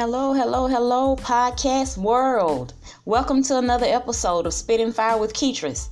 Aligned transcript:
Hello, 0.00 0.32
hello, 0.32 0.66
hello, 0.66 1.14
podcast 1.14 1.98
world. 1.98 2.72
Welcome 3.04 3.42
to 3.42 3.58
another 3.58 3.84
episode 3.84 4.46
of 4.46 4.54
Spitting 4.54 4.92
Fire 4.92 5.18
with 5.18 5.34
Keetris. 5.34 5.90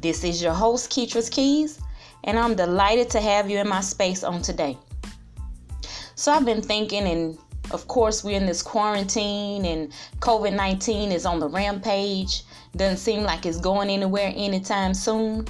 This 0.00 0.22
is 0.22 0.40
your 0.40 0.52
host, 0.52 0.92
Keetris 0.92 1.28
Keys, 1.28 1.80
and 2.22 2.38
I'm 2.38 2.54
delighted 2.54 3.10
to 3.10 3.20
have 3.20 3.50
you 3.50 3.58
in 3.58 3.66
my 3.66 3.80
space 3.80 4.22
on 4.22 4.42
today. 4.42 4.78
So, 6.14 6.30
I've 6.30 6.44
been 6.44 6.62
thinking, 6.62 7.02
and 7.08 7.36
of 7.72 7.88
course, 7.88 8.22
we're 8.22 8.36
in 8.36 8.46
this 8.46 8.62
quarantine, 8.62 9.64
and 9.64 9.92
COVID 10.20 10.54
19 10.54 11.10
is 11.10 11.26
on 11.26 11.40
the 11.40 11.48
rampage. 11.48 12.44
Doesn't 12.76 12.98
seem 12.98 13.24
like 13.24 13.44
it's 13.44 13.58
going 13.58 13.90
anywhere 13.90 14.32
anytime 14.36 14.94
soon. 14.94 15.48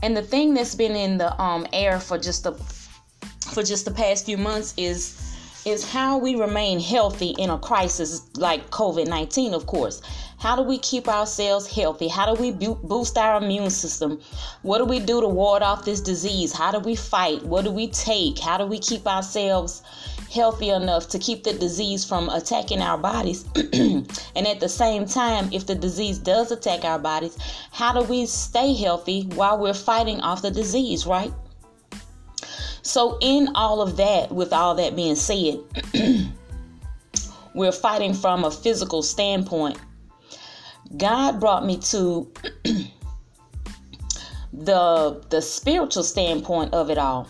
And 0.00 0.16
the 0.16 0.22
thing 0.22 0.54
that's 0.54 0.76
been 0.76 0.94
in 0.94 1.18
the 1.18 1.36
um, 1.42 1.66
air 1.72 1.98
for 1.98 2.18
just 2.18 2.44
the 2.44 2.52
for 2.52 3.64
just 3.64 3.84
the 3.84 3.90
past 3.90 4.26
few 4.26 4.38
months 4.38 4.74
is 4.76 5.25
is 5.66 5.84
how 5.84 6.16
we 6.16 6.36
remain 6.36 6.78
healthy 6.78 7.34
in 7.38 7.50
a 7.50 7.58
crisis 7.58 8.22
like 8.36 8.70
COVID 8.70 9.08
19, 9.08 9.52
of 9.52 9.66
course. 9.66 10.00
How 10.38 10.54
do 10.54 10.62
we 10.62 10.78
keep 10.78 11.08
ourselves 11.08 11.66
healthy? 11.66 12.06
How 12.06 12.32
do 12.32 12.40
we 12.40 12.52
boost 12.52 13.18
our 13.18 13.42
immune 13.42 13.70
system? 13.70 14.20
What 14.62 14.78
do 14.78 14.84
we 14.84 15.00
do 15.00 15.20
to 15.20 15.26
ward 15.26 15.62
off 15.62 15.84
this 15.84 16.00
disease? 16.00 16.52
How 16.52 16.70
do 16.70 16.78
we 16.78 16.94
fight? 16.94 17.42
What 17.42 17.64
do 17.64 17.72
we 17.72 17.88
take? 17.88 18.38
How 18.38 18.58
do 18.58 18.64
we 18.64 18.78
keep 18.78 19.08
ourselves 19.08 19.82
healthy 20.30 20.70
enough 20.70 21.08
to 21.08 21.18
keep 21.18 21.42
the 21.42 21.54
disease 21.54 22.04
from 22.04 22.28
attacking 22.28 22.80
our 22.80 22.98
bodies? 22.98 23.44
and 23.72 24.46
at 24.46 24.60
the 24.60 24.68
same 24.68 25.04
time, 25.04 25.48
if 25.52 25.66
the 25.66 25.74
disease 25.74 26.18
does 26.18 26.52
attack 26.52 26.84
our 26.84 26.98
bodies, 26.98 27.36
how 27.72 27.92
do 27.92 28.06
we 28.06 28.26
stay 28.26 28.72
healthy 28.72 29.22
while 29.34 29.58
we're 29.58 29.74
fighting 29.74 30.20
off 30.20 30.42
the 30.42 30.50
disease, 30.50 31.06
right? 31.06 31.32
So, 32.86 33.18
in 33.20 33.48
all 33.56 33.82
of 33.82 33.96
that, 33.96 34.30
with 34.30 34.52
all 34.52 34.76
that 34.76 34.94
being 34.94 35.16
said, 35.16 35.58
we're 37.54 37.72
fighting 37.72 38.14
from 38.14 38.44
a 38.44 38.50
physical 38.50 39.02
standpoint. 39.02 39.76
God 40.96 41.40
brought 41.40 41.66
me 41.66 41.78
to 41.78 42.32
the 44.52 45.20
the 45.30 45.42
spiritual 45.42 46.04
standpoint 46.04 46.74
of 46.74 46.88
it 46.88 46.96
all. 46.96 47.26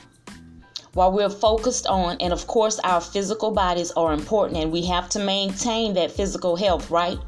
While 0.93 1.13
we're 1.13 1.31
focused 1.31 1.87
on, 1.87 2.19
and 2.21 2.35
of 2.35 2.47
course, 2.47 2.79
our 2.81 3.01
physical 3.01 3.51
bodies 3.51 3.93
are 3.93 4.13
important, 4.13 4.63
and 4.63 4.71
we 4.71 4.85
have 4.85 5.09
to 5.09 5.19
maintain 5.19 5.95
that 5.95 6.11
physical 6.11 6.57
health, 6.57 6.91
right? 6.91 7.19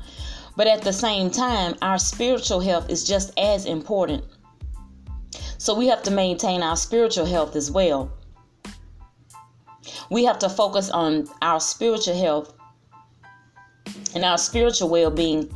But 0.55 0.67
at 0.67 0.83
the 0.83 0.93
same 0.93 1.31
time, 1.31 1.77
our 1.81 1.99
spiritual 1.99 2.61
health 2.61 2.91
is 2.91 3.05
just 3.05 3.33
as 3.39 3.65
important. 3.65 4.23
So 5.57 5.75
we 5.75 5.87
have 5.87 6.03
to 6.03 6.11
maintain 6.11 6.63
our 6.63 6.77
spiritual 6.77 7.25
health 7.25 7.57
as 7.57 7.71
well. 7.71 8.13
We 10.11 10.25
have 10.25 10.39
to 10.41 10.49
focus 10.49 10.91
on 10.91 11.29
our 11.43 11.61
spiritual 11.61 12.19
health 12.19 12.55
and 14.15 14.25
our 14.25 14.39
spiritual 14.39 14.89
well-being 14.89 15.53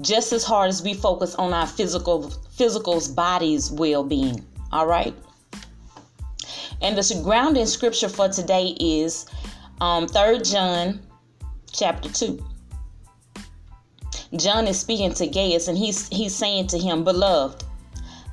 just 0.00 0.32
as 0.32 0.44
hard 0.44 0.68
as 0.68 0.82
we 0.82 0.94
focus 0.94 1.34
on 1.34 1.52
our 1.52 1.66
physical 1.66 2.30
physical's 2.50 3.08
body's 3.08 3.70
well-being. 3.70 4.44
All 4.72 4.86
right. 4.86 5.14
And 6.80 6.96
the 6.96 7.20
grounding 7.22 7.66
scripture 7.66 8.08
for 8.08 8.28
today 8.28 8.74
is 8.80 9.26
um, 9.80 10.08
3 10.08 10.40
John 10.40 11.00
chapter 11.72 12.08
2. 12.08 12.44
John 14.36 14.66
is 14.66 14.80
speaking 14.80 15.12
to 15.14 15.26
Gaius 15.26 15.68
and 15.68 15.76
he's 15.76 16.08
he's 16.08 16.34
saying 16.34 16.68
to 16.68 16.78
him, 16.78 17.04
Beloved, 17.04 17.64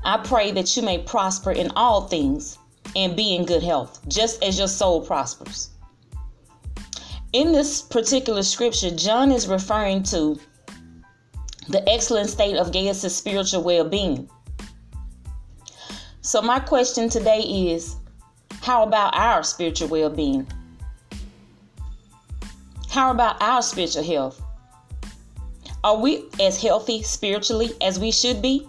I 0.06 0.18
pray 0.18 0.52
that 0.52 0.78
you 0.78 0.84
may 0.84 1.00
prosper 1.00 1.52
in 1.52 1.72
all 1.76 2.08
things 2.08 2.58
and 2.96 3.16
be 3.16 3.36
in 3.36 3.46
good 3.46 3.64
health, 3.64 4.00
just 4.08 4.44
as 4.44 4.58
your 4.58 4.68
soul 4.68 5.02
prospers. 5.02 5.70
In 7.34 7.52
this 7.52 7.82
particular 7.82 8.44
scripture, 8.44 8.90
John 8.92 9.32
is 9.32 9.48
referring 9.48 10.04
to 10.04 10.40
the 11.68 11.88
excellent 11.88 12.30
state 12.30 12.56
of 12.56 12.72
Gaius' 12.72 13.16
spiritual 13.16 13.64
well 13.64 13.88
being. 13.88 14.30
So, 16.22 16.42
my 16.42 16.60
question 16.60 17.10
today 17.10 17.42
is 17.42 17.96
how 18.62 18.84
about 18.84 19.16
our 19.16 19.44
spiritual 19.44 19.90
well 19.90 20.10
being? 20.10 20.48
How 22.90 23.12
about 23.12 23.42
our 23.42 23.62
spiritual 23.62 24.04
health? 24.04 24.42
Are 25.84 25.98
we 25.98 26.26
as 26.42 26.62
healthy 26.62 27.04
spiritually 27.04 27.72
as 27.82 28.00
we 28.00 28.12
should 28.12 28.42
be? 28.42 28.68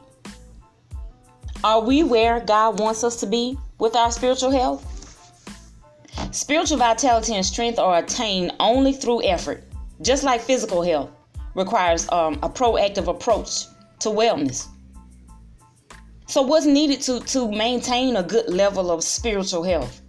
Are 1.64 1.80
we 1.80 2.02
where 2.02 2.40
God 2.40 2.78
wants 2.78 3.02
us 3.02 3.16
to 3.20 3.26
be 3.26 3.58
with 3.80 3.96
our 3.96 4.12
spiritual 4.12 4.50
health? 4.50 4.86
Spiritual 6.30 6.78
vitality 6.78 7.34
and 7.34 7.44
strength 7.44 7.78
are 7.78 7.98
attained 7.98 8.52
only 8.60 8.92
through 8.92 9.24
effort, 9.24 9.64
just 10.02 10.22
like 10.22 10.40
physical 10.40 10.82
health 10.82 11.10
requires 11.54 12.10
um, 12.12 12.34
a 12.42 12.48
proactive 12.48 13.08
approach 13.08 13.64
to 13.98 14.08
wellness. 14.10 14.68
So, 16.26 16.42
what's 16.42 16.66
needed 16.66 17.00
to, 17.02 17.20
to 17.20 17.50
maintain 17.50 18.16
a 18.16 18.22
good 18.22 18.48
level 18.48 18.92
of 18.92 19.02
spiritual 19.02 19.64
health? 19.64 20.00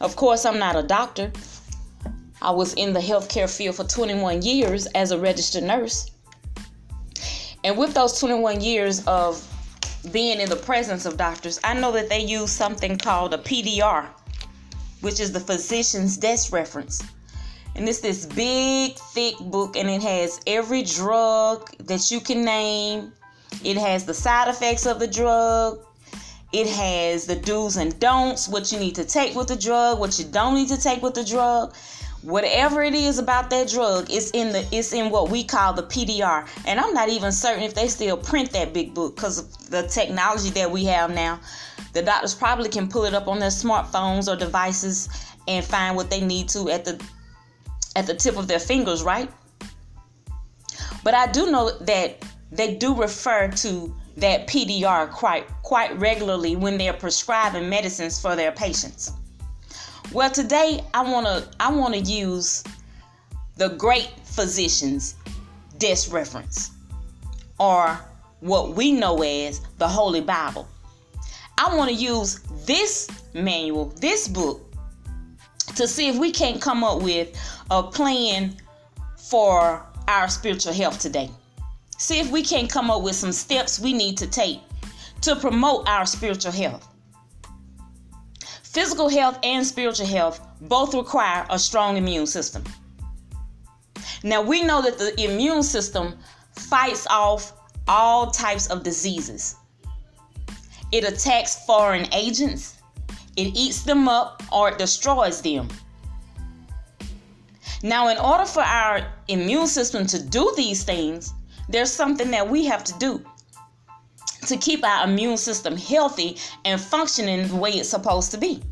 Of 0.00 0.16
course, 0.16 0.44
I'm 0.44 0.58
not 0.58 0.74
a 0.74 0.82
doctor. 0.82 1.30
I 2.40 2.50
was 2.50 2.74
in 2.74 2.92
the 2.92 2.98
healthcare 2.98 3.48
field 3.48 3.76
for 3.76 3.84
21 3.84 4.42
years 4.42 4.86
as 4.86 5.12
a 5.12 5.18
registered 5.18 5.62
nurse. 5.62 6.10
And 7.62 7.78
with 7.78 7.94
those 7.94 8.18
21 8.18 8.60
years 8.60 9.06
of 9.06 9.46
being 10.10 10.40
in 10.40 10.48
the 10.48 10.56
presence 10.56 11.06
of 11.06 11.16
doctors, 11.16 11.60
I 11.62 11.74
know 11.74 11.92
that 11.92 12.08
they 12.08 12.20
use 12.20 12.50
something 12.50 12.98
called 12.98 13.34
a 13.34 13.38
PDR, 13.38 14.06
which 15.00 15.20
is 15.20 15.32
the 15.32 15.40
physician's 15.40 16.16
desk 16.16 16.52
reference. 16.52 17.02
And 17.74 17.88
it's 17.88 18.00
this 18.00 18.26
big, 18.26 18.96
thick 18.96 19.38
book, 19.38 19.76
and 19.76 19.88
it 19.88 20.02
has 20.02 20.40
every 20.46 20.82
drug 20.82 21.70
that 21.78 22.10
you 22.10 22.20
can 22.20 22.44
name. 22.44 23.12
It 23.64 23.76
has 23.76 24.04
the 24.04 24.14
side 24.14 24.48
effects 24.48 24.86
of 24.86 24.98
the 24.98 25.06
drug. 25.06 25.78
It 26.52 26.66
has 26.66 27.24
the 27.24 27.36
do's 27.36 27.76
and 27.76 27.98
don'ts, 27.98 28.48
what 28.48 28.72
you 28.72 28.78
need 28.78 28.94
to 28.96 29.04
take 29.04 29.34
with 29.34 29.48
the 29.48 29.56
drug, 29.56 29.98
what 29.98 30.18
you 30.18 30.26
don't 30.26 30.54
need 30.54 30.68
to 30.68 30.78
take 30.78 31.00
with 31.00 31.14
the 31.14 31.24
drug 31.24 31.74
whatever 32.22 32.82
it 32.82 32.94
is 32.94 33.18
about 33.18 33.50
that 33.50 33.68
drug 33.68 34.08
it's 34.08 34.30
in 34.30 34.52
the 34.52 34.64
it's 34.70 34.92
in 34.92 35.10
what 35.10 35.28
we 35.28 35.42
call 35.42 35.72
the 35.72 35.82
PDR 35.82 36.48
and 36.66 36.78
I'm 36.78 36.94
not 36.94 37.08
even 37.08 37.32
certain 37.32 37.64
if 37.64 37.74
they 37.74 37.88
still 37.88 38.16
print 38.16 38.52
that 38.52 38.72
big 38.72 38.94
book 38.94 39.16
because 39.16 39.38
of 39.38 39.70
the 39.70 39.82
technology 39.88 40.50
that 40.50 40.70
we 40.70 40.84
have 40.84 41.12
now. 41.12 41.40
The 41.92 42.02
doctors 42.02 42.34
probably 42.34 42.68
can 42.68 42.88
pull 42.88 43.04
it 43.04 43.14
up 43.14 43.26
on 43.26 43.38
their 43.38 43.50
smartphones 43.50 44.32
or 44.32 44.36
devices 44.36 45.08
and 45.48 45.64
find 45.64 45.96
what 45.96 46.10
they 46.10 46.20
need 46.20 46.48
to 46.50 46.70
at 46.70 46.84
the 46.84 47.02
at 47.96 48.06
the 48.06 48.14
tip 48.14 48.36
of 48.36 48.46
their 48.46 48.60
fingers 48.60 49.02
right? 49.02 49.28
But 51.02 51.14
I 51.14 51.26
do 51.32 51.50
know 51.50 51.70
that 51.80 52.24
they 52.52 52.76
do 52.76 52.94
refer 52.94 53.48
to 53.48 53.94
that 54.18 54.46
PDR 54.46 55.10
quite 55.10 55.48
quite 55.62 55.98
regularly 55.98 56.54
when 56.54 56.78
they're 56.78 56.92
prescribing 56.92 57.68
medicines 57.68 58.20
for 58.20 58.36
their 58.36 58.52
patients 58.52 59.12
well, 60.12 60.30
today 60.30 60.84
I 60.92 61.02
want 61.02 61.26
to 61.26 61.48
I 61.58 61.72
want 61.72 61.94
to 61.94 62.00
use 62.00 62.64
the 63.56 63.68
great 63.70 64.10
physician's 64.24 65.14
desk 65.78 66.12
reference 66.12 66.70
or 67.58 67.98
what 68.40 68.74
we 68.74 68.92
know 68.92 69.22
as 69.22 69.60
the 69.78 69.88
Holy 69.88 70.20
Bible. 70.20 70.68
I 71.58 71.74
want 71.76 71.90
to 71.90 71.96
use 71.96 72.40
this 72.66 73.08
manual, 73.34 73.86
this 74.00 74.28
book 74.28 74.60
to 75.76 75.86
see 75.86 76.08
if 76.08 76.18
we 76.18 76.30
can't 76.30 76.60
come 76.60 76.84
up 76.84 77.00
with 77.02 77.34
a 77.70 77.82
plan 77.82 78.56
for 79.16 79.86
our 80.08 80.28
spiritual 80.28 80.72
health 80.74 80.98
today. 80.98 81.30
See 81.98 82.18
if 82.18 82.30
we 82.30 82.42
can't 82.42 82.68
come 82.68 82.90
up 82.90 83.02
with 83.02 83.14
some 83.14 83.32
steps 83.32 83.78
we 83.78 83.92
need 83.92 84.18
to 84.18 84.26
take 84.26 84.60
to 85.22 85.36
promote 85.36 85.88
our 85.88 86.04
spiritual 86.04 86.52
health. 86.52 86.88
Physical 88.72 89.10
health 89.10 89.38
and 89.42 89.66
spiritual 89.66 90.06
health 90.06 90.40
both 90.62 90.94
require 90.94 91.44
a 91.50 91.58
strong 91.58 91.98
immune 91.98 92.26
system. 92.26 92.64
Now, 94.22 94.40
we 94.40 94.62
know 94.62 94.80
that 94.80 94.98
the 94.98 95.12
immune 95.22 95.62
system 95.62 96.18
fights 96.52 97.06
off 97.10 97.52
all 97.86 98.30
types 98.30 98.68
of 98.68 98.82
diseases. 98.82 99.56
It 100.90 101.04
attacks 101.04 101.66
foreign 101.66 102.06
agents, 102.14 102.76
it 103.36 103.48
eats 103.54 103.82
them 103.82 104.08
up, 104.08 104.42
or 104.50 104.70
it 104.70 104.78
destroys 104.78 105.42
them. 105.42 105.68
Now, 107.82 108.08
in 108.08 108.16
order 108.16 108.46
for 108.46 108.62
our 108.62 109.06
immune 109.28 109.66
system 109.66 110.06
to 110.06 110.22
do 110.22 110.50
these 110.56 110.82
things, 110.82 111.34
there's 111.68 111.92
something 111.92 112.30
that 112.30 112.48
we 112.48 112.64
have 112.64 112.84
to 112.84 112.98
do 112.98 113.22
to 114.46 114.56
keep 114.56 114.84
our 114.84 115.08
immune 115.08 115.36
system 115.36 115.76
healthy 115.76 116.36
and 116.64 116.80
functioning 116.80 117.48
the 117.48 117.56
way 117.56 117.70
it's 117.70 117.88
supposed 117.88 118.30
to 118.32 118.38
be. 118.38 118.62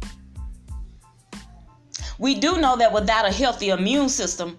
We 2.19 2.35
do 2.35 2.61
know 2.61 2.77
that 2.77 2.93
without 2.93 3.27
a 3.27 3.33
healthy 3.33 3.71
immune 3.71 4.09
system, 4.09 4.59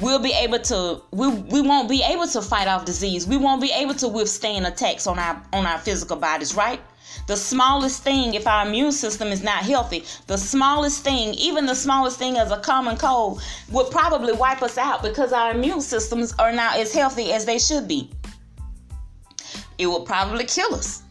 we'll 0.00 0.20
be 0.20 0.32
able 0.32 0.60
to 0.60 1.02
we, 1.10 1.28
we 1.28 1.60
won't 1.60 1.88
be 1.88 2.02
able 2.02 2.26
to 2.28 2.40
fight 2.40 2.68
off 2.68 2.84
disease. 2.84 3.26
We 3.26 3.36
won't 3.36 3.60
be 3.60 3.72
able 3.72 3.94
to 3.94 4.08
withstand 4.08 4.66
attacks 4.66 5.06
on 5.06 5.18
our 5.18 5.42
on 5.52 5.66
our 5.66 5.78
physical 5.78 6.16
bodies, 6.16 6.54
right? 6.54 6.80
The 7.26 7.36
smallest 7.36 8.02
thing, 8.02 8.34
if 8.34 8.46
our 8.46 8.66
immune 8.66 8.92
system 8.92 9.28
is 9.28 9.42
not 9.42 9.64
healthy, 9.64 10.04
the 10.26 10.36
smallest 10.36 11.02
thing, 11.02 11.32
even 11.34 11.64
the 11.64 11.74
smallest 11.74 12.18
thing 12.18 12.36
as 12.36 12.50
a 12.50 12.58
common 12.58 12.96
cold, 12.96 13.42
would 13.70 13.90
probably 13.90 14.32
wipe 14.32 14.62
us 14.62 14.76
out 14.76 15.02
because 15.02 15.32
our 15.32 15.52
immune 15.52 15.80
systems 15.80 16.34
are 16.38 16.52
not 16.52 16.76
as 16.76 16.92
healthy 16.92 17.32
as 17.32 17.44
they 17.44 17.58
should 17.58 17.88
be. 17.88 18.10
It 19.78 19.86
will 19.86 20.02
probably 20.02 20.44
kill 20.44 20.74
us. 20.74 21.02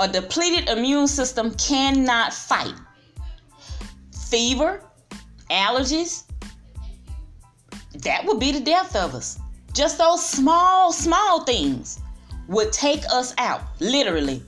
A 0.00 0.08
depleted 0.08 0.68
immune 0.68 1.08
system 1.08 1.54
cannot 1.54 2.32
fight 2.32 2.74
fever, 4.12 4.82
allergies. 5.50 6.24
That 8.02 8.24
would 8.26 8.38
be 8.38 8.52
the 8.52 8.60
death 8.60 8.94
of 8.94 9.14
us. 9.14 9.38
Just 9.72 9.98
those 9.98 10.24
small, 10.24 10.92
small 10.92 11.44
things 11.44 12.00
would 12.46 12.72
take 12.72 13.02
us 13.10 13.34
out, 13.38 13.62
literally 13.80 14.42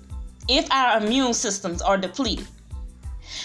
if 0.50 0.70
our 0.73 0.99
immune 0.99 1.32
systems 1.32 1.81
are 1.81 1.97
depleted. 1.97 2.47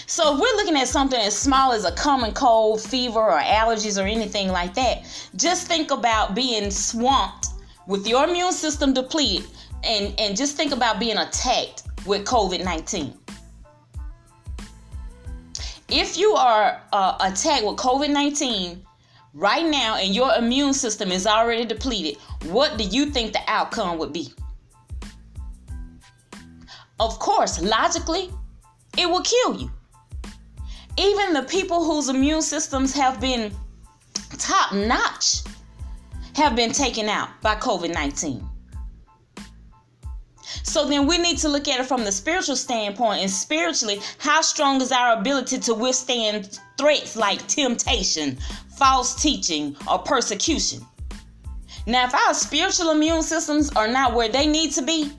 So 0.06 0.34
if 0.34 0.40
we're 0.40 0.56
looking 0.56 0.76
at 0.76 0.88
something 0.88 1.20
as 1.20 1.36
small 1.36 1.72
as 1.72 1.84
a 1.84 1.92
common 1.92 2.32
cold, 2.32 2.82
fever, 2.82 3.20
or 3.20 3.38
allergies, 3.38 4.02
or 4.02 4.06
anything 4.06 4.48
like 4.48 4.74
that, 4.74 5.04
just 5.36 5.68
think 5.68 5.92
about 5.92 6.34
being 6.34 6.70
swamped 6.70 7.48
with 7.86 8.06
your 8.06 8.24
immune 8.28 8.52
system 8.52 8.92
depleted, 8.92 9.46
and 9.84 10.14
and 10.18 10.36
just 10.36 10.56
think 10.56 10.72
about 10.72 10.98
being 10.98 11.16
attacked 11.16 11.84
with 12.06 12.24
COVID 12.24 12.64
nineteen. 12.64 13.14
If 15.88 16.18
you 16.18 16.32
are 16.32 16.82
uh, 16.92 17.16
attacked 17.20 17.64
with 17.64 17.76
COVID 17.76 18.10
nineteen 18.10 18.84
right 19.34 19.66
now, 19.66 19.96
and 19.96 20.14
your 20.14 20.34
immune 20.34 20.74
system 20.74 21.12
is 21.12 21.26
already 21.26 21.64
depleted, 21.64 22.16
what 22.46 22.78
do 22.78 22.84
you 22.84 23.06
think 23.06 23.32
the 23.32 23.42
outcome 23.46 23.98
would 23.98 24.12
be? 24.12 24.32
Of 26.98 27.18
course, 27.18 27.60
logically, 27.60 28.30
it 28.96 29.08
will 29.08 29.22
kill 29.22 29.60
you. 29.60 29.70
Even 30.98 31.34
the 31.34 31.42
people 31.42 31.84
whose 31.84 32.08
immune 32.08 32.40
systems 32.40 32.94
have 32.94 33.20
been 33.20 33.52
top 34.38 34.72
notch 34.72 35.42
have 36.36 36.54
been 36.54 36.72
taken 36.72 37.08
out 37.08 37.28
by 37.42 37.56
COVID 37.56 37.92
19. 37.92 38.48
So 40.62 40.86
then 40.86 41.06
we 41.06 41.18
need 41.18 41.38
to 41.38 41.48
look 41.48 41.66
at 41.68 41.80
it 41.80 41.86
from 41.86 42.04
the 42.04 42.12
spiritual 42.12 42.56
standpoint. 42.56 43.22
And 43.22 43.30
spiritually, 43.30 44.00
how 44.18 44.40
strong 44.42 44.80
is 44.80 44.92
our 44.92 45.18
ability 45.18 45.58
to 45.58 45.74
withstand 45.74 46.60
threats 46.78 47.16
like 47.16 47.46
temptation, 47.48 48.38
false 48.76 49.20
teaching, 49.20 49.76
or 49.90 49.98
persecution? 49.98 50.84
Now, 51.86 52.04
if 52.04 52.14
our 52.14 52.34
spiritual 52.34 52.90
immune 52.90 53.22
systems 53.22 53.70
are 53.70 53.88
not 53.88 54.14
where 54.14 54.28
they 54.28 54.46
need 54.46 54.72
to 54.72 54.82
be, 54.82 55.12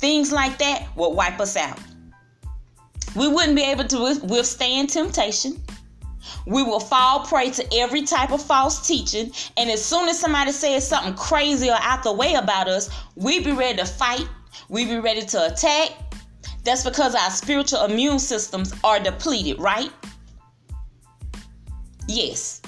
Things 0.00 0.32
like 0.32 0.58
that 0.58 0.88
will 0.96 1.12
wipe 1.12 1.38
us 1.40 1.56
out. 1.58 1.78
We 3.14 3.28
wouldn't 3.28 3.54
be 3.54 3.62
able 3.62 3.84
to 3.84 4.18
withstand 4.24 4.88
temptation. 4.88 5.62
We 6.46 6.62
will 6.62 6.80
fall 6.80 7.26
prey 7.26 7.50
to 7.50 7.66
every 7.74 8.02
type 8.02 8.30
of 8.30 8.42
false 8.42 8.86
teaching. 8.86 9.32
And 9.56 9.70
as 9.70 9.84
soon 9.84 10.08
as 10.08 10.18
somebody 10.18 10.52
says 10.52 10.86
something 10.86 11.14
crazy 11.14 11.70
or 11.70 11.78
out 11.80 12.02
the 12.02 12.12
way 12.12 12.34
about 12.34 12.68
us, 12.68 12.90
we 13.16 13.40
be 13.40 13.52
ready 13.52 13.78
to 13.78 13.86
fight. 13.86 14.28
We 14.68 14.84
be 14.84 14.98
ready 14.98 15.22
to 15.22 15.46
attack. 15.46 15.92
That's 16.64 16.84
because 16.84 17.14
our 17.14 17.30
spiritual 17.30 17.84
immune 17.84 18.18
systems 18.18 18.74
are 18.84 19.00
depleted, 19.00 19.58
right? 19.58 19.90
Yes. 22.06 22.60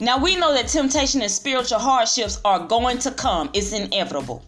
Now 0.00 0.18
we 0.18 0.36
know 0.36 0.52
that 0.54 0.68
temptation 0.68 1.22
and 1.22 1.30
spiritual 1.30 1.78
hardships 1.78 2.40
are 2.44 2.66
going 2.66 2.98
to 2.98 3.10
come, 3.10 3.50
it's 3.52 3.72
inevitable. 3.72 4.44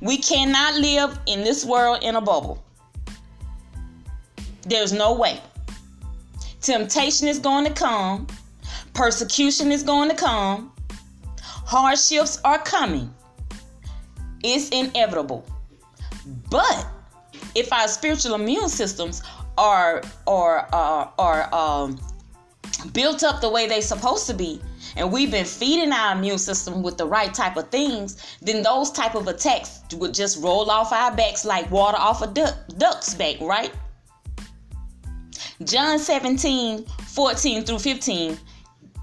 We 0.00 0.18
cannot 0.18 0.74
live 0.74 1.18
in 1.26 1.42
this 1.42 1.64
world 1.64 2.02
in 2.02 2.16
a 2.16 2.20
bubble. 2.20 2.62
There's 4.62 4.92
no 4.92 5.14
way. 5.14 5.40
Temptation 6.60 7.26
is 7.26 7.38
going 7.38 7.64
to 7.64 7.72
come, 7.72 8.26
persecution 8.92 9.72
is 9.72 9.82
going 9.82 10.10
to 10.10 10.14
come, 10.14 10.72
hardships 11.40 12.38
are 12.44 12.58
coming. 12.58 13.12
It's 14.42 14.68
inevitable. 14.68 15.44
But 16.50 16.86
if 17.54 17.72
our 17.72 17.88
spiritual 17.88 18.34
immune 18.34 18.68
systems 18.68 19.22
are 19.56 20.02
are 20.26 20.68
are, 20.72 21.12
are 21.18 21.54
um, 21.54 21.98
built 22.92 23.22
up 23.22 23.40
the 23.40 23.48
way 23.48 23.66
they're 23.66 23.82
supposed 23.82 24.26
to 24.26 24.34
be, 24.34 24.60
and 24.96 25.10
we've 25.10 25.30
been 25.30 25.44
feeding 25.46 25.92
our 25.92 26.16
immune 26.16 26.38
system 26.38 26.82
with 26.82 26.98
the 26.98 27.06
right 27.06 27.32
type 27.32 27.56
of 27.56 27.70
things, 27.70 28.36
then 28.42 28.62
those 28.62 28.90
type 28.90 29.14
of 29.14 29.28
attacks 29.28 29.80
would 29.94 30.14
just 30.14 30.42
roll 30.42 30.70
off 30.70 30.92
our 30.92 31.14
backs 31.14 31.44
like 31.44 31.70
water 31.70 31.98
off 31.98 32.22
a 32.22 32.26
duck, 32.26 32.54
duck's 32.76 33.14
back, 33.14 33.40
right? 33.40 33.72
John 35.64 35.98
17, 35.98 36.86
14 36.86 37.64
through 37.64 37.80
15, 37.80 38.38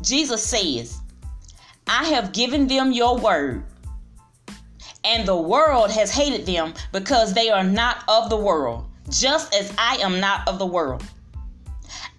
Jesus 0.01 0.43
says, 0.43 0.99
I 1.85 2.05
have 2.05 2.33
given 2.33 2.67
them 2.67 2.91
your 2.91 3.15
word, 3.15 3.63
and 5.03 5.27
the 5.27 5.37
world 5.37 5.91
has 5.91 6.09
hated 6.09 6.47
them 6.47 6.73
because 6.91 7.33
they 7.33 7.51
are 7.51 7.63
not 7.63 8.03
of 8.07 8.31
the 8.31 8.37
world, 8.37 8.89
just 9.07 9.53
as 9.53 9.71
I 9.77 9.97
am 9.97 10.19
not 10.19 10.47
of 10.47 10.57
the 10.57 10.65
world. 10.65 11.03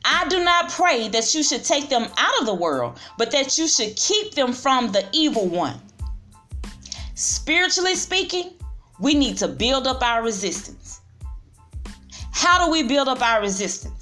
I 0.04 0.28
do 0.28 0.44
not 0.44 0.70
pray 0.70 1.08
that 1.08 1.34
you 1.34 1.42
should 1.42 1.64
take 1.64 1.88
them 1.88 2.06
out 2.16 2.40
of 2.40 2.46
the 2.46 2.54
world, 2.54 3.00
but 3.18 3.32
that 3.32 3.58
you 3.58 3.66
should 3.66 3.96
keep 3.96 4.34
them 4.34 4.52
from 4.52 4.92
the 4.92 5.04
evil 5.12 5.48
one. 5.48 5.80
Spiritually 7.14 7.96
speaking, 7.96 8.52
we 9.00 9.14
need 9.14 9.36
to 9.38 9.48
build 9.48 9.88
up 9.88 10.00
our 10.00 10.22
resistance. 10.22 11.00
How 12.30 12.64
do 12.64 12.70
we 12.70 12.84
build 12.84 13.08
up 13.08 13.20
our 13.20 13.40
resistance? 13.42 13.97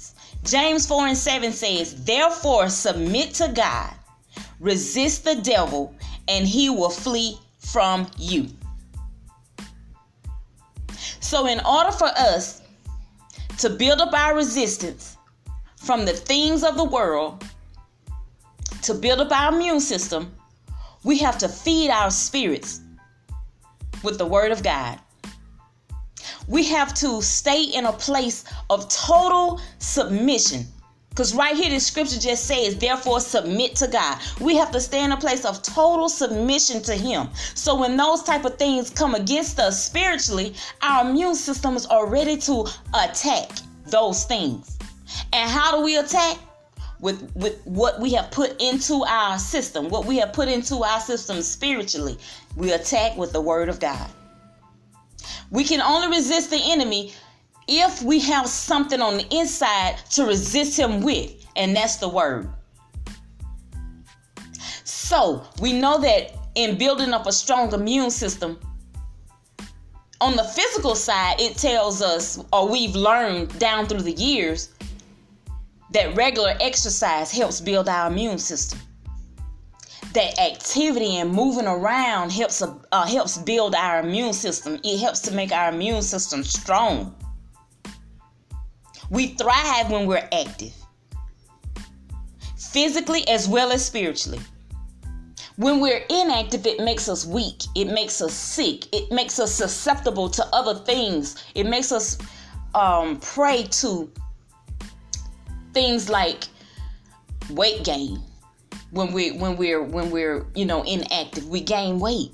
James 0.47 0.85
4 0.85 1.07
and 1.07 1.17
7 1.17 1.51
says, 1.51 2.05
Therefore, 2.05 2.69
submit 2.69 3.33
to 3.35 3.49
God, 3.49 3.93
resist 4.59 5.25
the 5.25 5.35
devil, 5.35 5.93
and 6.29 6.47
he 6.47 6.69
will 6.69 6.89
flee 6.89 7.37
from 7.59 8.09
you. 8.17 8.47
So, 11.19 11.47
in 11.47 11.59
order 11.65 11.91
for 11.91 12.07
us 12.07 12.61
to 13.57 13.69
build 13.69 13.99
up 13.99 14.13
our 14.13 14.35
resistance, 14.35 15.17
from 15.75 16.05
the 16.05 16.13
things 16.13 16.63
of 16.63 16.75
the 16.75 16.83
world 16.83 17.43
to 18.81 18.93
build 18.93 19.19
up 19.19 19.31
our 19.31 19.53
immune 19.53 19.79
system, 19.79 20.33
we 21.03 21.17
have 21.17 21.37
to 21.37 21.47
feed 21.47 21.89
our 21.89 22.11
spirits 22.11 22.81
with 24.03 24.17
the 24.17 24.25
Word 24.25 24.51
of 24.51 24.63
God. 24.63 24.99
We 26.47 26.63
have 26.65 26.93
to 26.95 27.21
stay 27.21 27.63
in 27.63 27.85
a 27.85 27.93
place 27.93 28.45
of 28.69 28.87
total 28.89 29.59
submission. 29.79 30.65
Because 31.09 31.33
right 31.33 31.55
here, 31.55 31.71
the 31.71 31.79
scripture 31.79 32.19
just 32.19 32.45
says, 32.45 32.77
therefore, 32.77 33.19
submit 33.19 33.75
to 33.77 33.87
God. 33.87 34.19
We 34.39 34.55
have 34.55 34.71
to 34.71 34.79
stay 34.79 35.03
in 35.03 35.11
a 35.11 35.17
place 35.17 35.45
of 35.45 35.63
total 35.63 36.09
submission 36.09 36.83
to 36.83 36.93
Him. 36.93 37.29
So 37.55 37.73
when 37.75 37.97
those 37.97 38.21
type 38.21 38.45
of 38.45 38.59
things 38.59 38.91
come 38.91 39.15
against 39.15 39.59
us 39.59 39.83
spiritually, 39.83 40.53
our 40.83 41.09
immune 41.09 41.33
systems 41.33 41.87
are 41.87 42.05
ready 42.05 42.37
to 42.41 42.67
attack 42.93 43.49
those 43.87 44.25
things. 44.25 44.77
And 45.33 45.49
how 45.49 45.75
do 45.75 45.83
we 45.83 45.97
attack? 45.97 46.37
With, 46.99 47.31
with 47.35 47.65
what 47.65 47.99
we 47.99 48.13
have 48.13 48.31
put 48.31 48.59
into 48.59 49.03
our 49.07 49.37
system, 49.37 49.89
what 49.89 50.05
we 50.05 50.17
have 50.17 50.33
put 50.33 50.47
into 50.47 50.83
our 50.83 50.99
system 50.99 51.43
spiritually, 51.43 52.17
we 52.55 52.71
attack 52.71 53.15
with 53.17 53.33
the 53.33 53.41
word 53.41 53.69
of 53.69 53.79
God. 53.79 54.09
We 55.49 55.63
can 55.63 55.81
only 55.81 56.09
resist 56.15 56.49
the 56.49 56.59
enemy 56.61 57.13
if 57.67 58.01
we 58.01 58.19
have 58.19 58.47
something 58.47 59.01
on 59.01 59.17
the 59.17 59.27
inside 59.35 59.97
to 60.11 60.25
resist 60.25 60.77
him 60.77 61.01
with, 61.01 61.45
and 61.55 61.75
that's 61.75 61.97
the 61.97 62.09
word. 62.09 62.49
So 64.83 65.45
we 65.61 65.73
know 65.73 65.99
that 65.99 66.33
in 66.55 66.77
building 66.77 67.13
up 67.13 67.27
a 67.27 67.31
strong 67.31 67.73
immune 67.73 68.11
system, 68.11 68.59
on 70.19 70.35
the 70.35 70.43
physical 70.43 70.95
side, 70.95 71.39
it 71.39 71.57
tells 71.57 72.01
us, 72.01 72.43
or 72.51 72.67
we've 72.67 72.95
learned 72.95 73.57
down 73.59 73.85
through 73.85 74.01
the 74.01 74.13
years, 74.13 74.73
that 75.91 76.15
regular 76.15 76.55
exercise 76.59 77.31
helps 77.31 77.61
build 77.61 77.87
our 77.87 78.11
immune 78.11 78.39
system. 78.39 78.79
That 80.13 80.39
activity 80.39 81.17
and 81.17 81.31
moving 81.31 81.67
around 81.67 82.31
helps 82.31 82.61
uh, 82.61 83.05
helps 83.05 83.37
build 83.37 83.75
our 83.75 83.99
immune 83.99 84.33
system. 84.33 84.79
It 84.83 84.99
helps 84.99 85.19
to 85.21 85.31
make 85.31 85.51
our 85.51 85.69
immune 85.69 86.01
system 86.01 86.43
strong. 86.43 87.15
We 89.09 89.27
thrive 89.35 89.91
when 89.91 90.07
we're 90.07 90.27
active, 90.31 90.73
physically 92.57 93.27
as 93.27 93.47
well 93.47 93.71
as 93.71 93.85
spiritually. 93.85 94.39
When 95.57 95.79
we're 95.79 96.03
inactive, 96.09 96.67
it 96.67 96.79
makes 96.79 97.09
us 97.09 97.25
weak. 97.25 97.63
It 97.75 97.85
makes 97.85 98.21
us 98.21 98.33
sick. 98.33 98.93
It 98.93 99.11
makes 99.11 99.39
us 99.39 99.53
susceptible 99.53 100.29
to 100.29 100.45
other 100.53 100.75
things. 100.75 101.43
It 101.55 101.65
makes 101.65 101.91
us 101.91 102.17
um, 102.75 103.19
prey 103.19 103.63
to 103.63 104.11
things 105.73 106.09
like 106.09 106.43
weight 107.49 107.83
gain 107.83 108.21
when 108.91 109.11
we 109.11 109.31
when 109.31 109.57
we're 109.57 109.81
when 109.81 110.11
we're 110.11 110.45
you 110.55 110.65
know 110.65 110.83
inactive 110.83 111.47
we 111.47 111.61
gain 111.61 111.99
weight. 111.99 112.31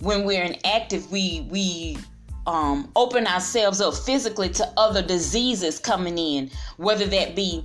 When 0.00 0.24
we're 0.24 0.44
inactive 0.44 1.10
we 1.10 1.46
we 1.50 1.98
um, 2.46 2.90
open 2.96 3.26
ourselves 3.26 3.80
up 3.80 3.94
physically 3.94 4.48
to 4.50 4.72
other 4.76 5.02
diseases 5.02 5.78
coming 5.78 6.16
in, 6.16 6.50
whether 6.76 7.04
that 7.06 7.36
be 7.36 7.64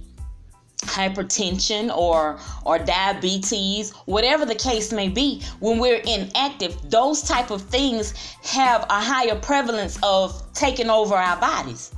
hypertension 0.80 1.96
or 1.96 2.38
or 2.66 2.78
diabetes 2.78 3.92
whatever 4.06 4.46
the 4.46 4.56
case 4.56 4.92
may 4.92 5.08
be. 5.08 5.42
When 5.60 5.80
we're 5.80 6.02
inactive 6.02 6.78
those 6.90 7.22
type 7.22 7.52
of 7.52 7.62
things 7.62 8.14
have 8.44 8.84
a 8.90 9.00
higher 9.00 9.36
prevalence 9.36 9.98
of 10.04 10.52
taking 10.54 10.90
over 10.90 11.16
our 11.16 11.40
bodies 11.40 11.94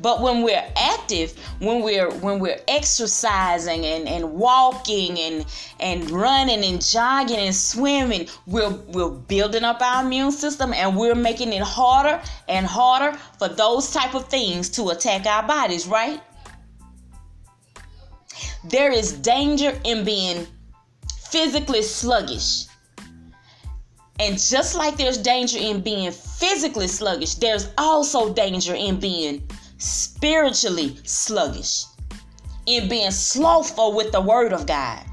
but 0.00 0.20
when 0.20 0.42
we're 0.42 0.64
active, 0.76 1.32
when 1.58 1.82
we're 1.82 2.10
when 2.18 2.38
we're 2.38 2.60
exercising 2.68 3.84
and, 3.84 4.08
and 4.08 4.32
walking 4.32 5.18
and 5.18 5.46
and 5.80 6.10
running 6.10 6.64
and 6.64 6.84
jogging 6.84 7.38
and 7.38 7.54
swimming, 7.54 8.28
we're 8.46 8.70
we're 8.70 9.10
building 9.10 9.64
up 9.64 9.80
our 9.80 10.04
immune 10.04 10.32
system 10.32 10.72
and 10.72 10.96
we're 10.96 11.14
making 11.14 11.52
it 11.52 11.62
harder 11.62 12.20
and 12.48 12.66
harder 12.66 13.16
for 13.38 13.48
those 13.48 13.90
type 13.92 14.14
of 14.14 14.28
things 14.28 14.68
to 14.70 14.88
attack 14.90 15.26
our 15.26 15.46
bodies, 15.46 15.86
right? 15.86 16.20
There 18.64 18.90
is 18.90 19.12
danger 19.12 19.78
in 19.84 20.04
being 20.04 20.46
physically 21.30 21.82
sluggish. 21.82 22.66
And 24.18 24.38
just 24.38 24.74
like 24.74 24.96
there's 24.96 25.18
danger 25.18 25.58
in 25.58 25.82
being 25.82 26.10
physically 26.10 26.88
sluggish, 26.88 27.34
there's 27.34 27.68
also 27.76 28.32
danger 28.32 28.74
in 28.74 28.98
being 28.98 29.46
spiritually 29.78 30.98
sluggish, 31.04 31.84
in 32.66 32.88
being 32.88 33.10
slothful 33.10 33.94
with 33.94 34.12
the 34.12 34.20
word 34.20 34.52
of 34.52 34.66
God. 34.66 35.04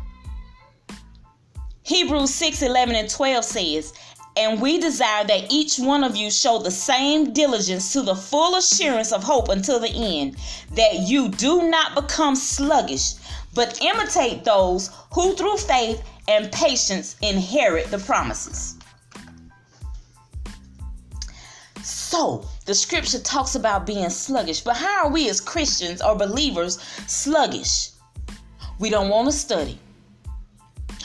Hebrews 1.84 2.34
6 2.34 2.62
11 2.62 2.96
and 2.96 3.10
12 3.10 3.46
says, 3.46 3.94
And 4.38 4.62
we 4.62 4.80
desire 4.80 5.26
that 5.26 5.52
each 5.52 5.78
one 5.78 6.04
of 6.04 6.16
you 6.16 6.32
show 6.32 6.60
the 6.60 6.72
same 6.72 7.34
diligence 7.34 7.92
to 7.94 8.02
the 8.02 8.16
full 8.16 8.56
assurance 8.56 9.12
of 9.12 9.24
hope 9.24 9.50
until 9.50 9.80
the 9.80 9.90
end, 9.90 10.38
that 10.72 11.08
you 11.08 11.30
do 11.30 11.70
not 11.70 11.94
become 11.94 12.36
sluggish, 12.36 13.14
but 13.54 13.82
imitate 13.82 14.44
those 14.46 14.90
who 15.14 15.36
through 15.36 15.58
faith 15.58 16.02
and 16.28 16.52
patience 16.52 17.18
inherit 17.22 17.92
the 17.92 18.00
promises. 18.00 18.78
So, 21.84 22.46
the 22.66 22.74
scripture 22.74 23.20
talks 23.20 23.56
about 23.56 23.86
being 23.86 24.10
sluggish, 24.10 24.62
but 24.62 24.78
how 24.78 25.06
are 25.06 25.12
we 25.12 25.30
as 25.30 25.42
Christians 25.42 26.02
or 26.02 26.16
believers 26.16 26.80
sluggish? 27.08 27.90
We 28.80 28.90
don't 28.90 29.10
want 29.10 29.28
to 29.28 29.32
study. 29.32 29.80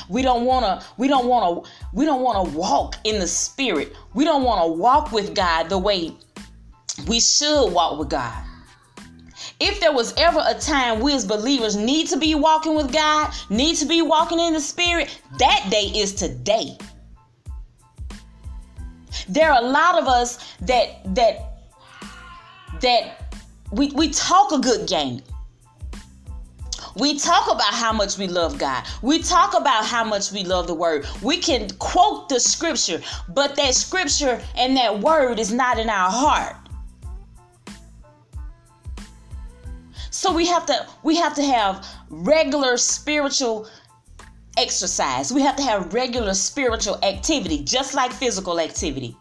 We 0.09 0.23
don't 0.23 0.45
want 0.45 0.65
to 0.65 0.87
we 0.97 1.09
don't 1.09 1.27
want 1.27 1.65
to 1.65 1.71
we 1.93 2.05
don't 2.05 2.23
want 2.23 2.49
to 2.49 2.57
walk 2.57 2.97
in 3.05 3.19
the 3.19 3.27
spirit. 3.27 3.93
We 4.15 4.25
don't 4.25 4.43
want 4.43 4.65
to 4.65 4.73
walk 4.73 5.13
with 5.13 5.35
God 5.35 5.69
the 5.69 5.79
way 5.79 6.17
we 7.07 7.21
should 7.21 7.67
walk 7.67 7.99
with 7.99 8.09
God. 8.09 8.45
If 9.61 9.81
there 9.81 9.93
was 9.93 10.15
ever 10.17 10.43
a 10.47 10.55
time 10.55 11.01
we 11.01 11.15
as 11.15 11.27
believers 11.27 11.77
need 11.77 12.07
to 12.09 12.17
be 12.17 12.35
walking 12.35 12.75
with 12.75 12.93
God, 12.93 13.35
need 13.51 13.77
to 13.77 13.87
be 13.87 14.03
walking 14.03 14.39
in 14.39 14.55
the 14.55 14.61
spirit, 14.61 15.21
that 15.39 15.67
day 15.71 15.91
is 15.95 16.15
today. 16.15 16.79
There 19.29 19.51
are 19.53 19.63
a 19.63 19.67
lot 19.67 20.01
of 20.01 20.09
us 20.09 20.55
that 20.61 21.15
that 21.15 21.59
that 22.81 23.37
we, 23.73 23.91
we 23.91 24.09
talk 24.11 24.53
a 24.53 24.59
good 24.59 24.89
game. 24.89 25.23
We 26.97 27.19
talk 27.19 27.47
about 27.47 27.75
how 27.75 27.93
much 27.93 28.19
we 28.19 28.27
love 28.27 28.59
God. 28.59 28.85
We 29.03 29.21
talk 29.21 29.55
about 29.57 29.85
how 29.85 30.03
much 30.03 30.33
we 30.33 30.43
love 30.43 30.67
the 30.67 30.75
word. 30.75 31.07
We 31.23 31.37
can 31.37 31.69
quote 31.79 32.29
the 32.29 32.41
scripture, 32.41 33.01
but 33.29 33.55
that 33.57 33.75
scripture 33.75 34.43
and 34.57 34.77
that 34.77 34.99
word 34.99 35.39
is 35.39 35.53
not 35.53 35.79
in 35.79 35.89
our 35.89 36.11
heart. 36.11 36.57
So 40.11 40.33
we 40.33 40.47
have 40.47 40.67
to 40.67 40.87
we 41.05 41.15
have 41.17 41.35
to 41.35 41.43
have 41.43 41.87
regular 42.11 42.77
spiritual 42.77 43.69
exercise. 44.59 45.33
We 45.33 45.41
have 45.43 45.57
to 45.57 45.63
have 45.63 45.95
regular 45.95 46.35
spiritual 46.35 46.99
activity 47.05 47.63
just 47.63 47.95
like 47.95 48.13
physical 48.13 48.61
activity. 48.61 49.17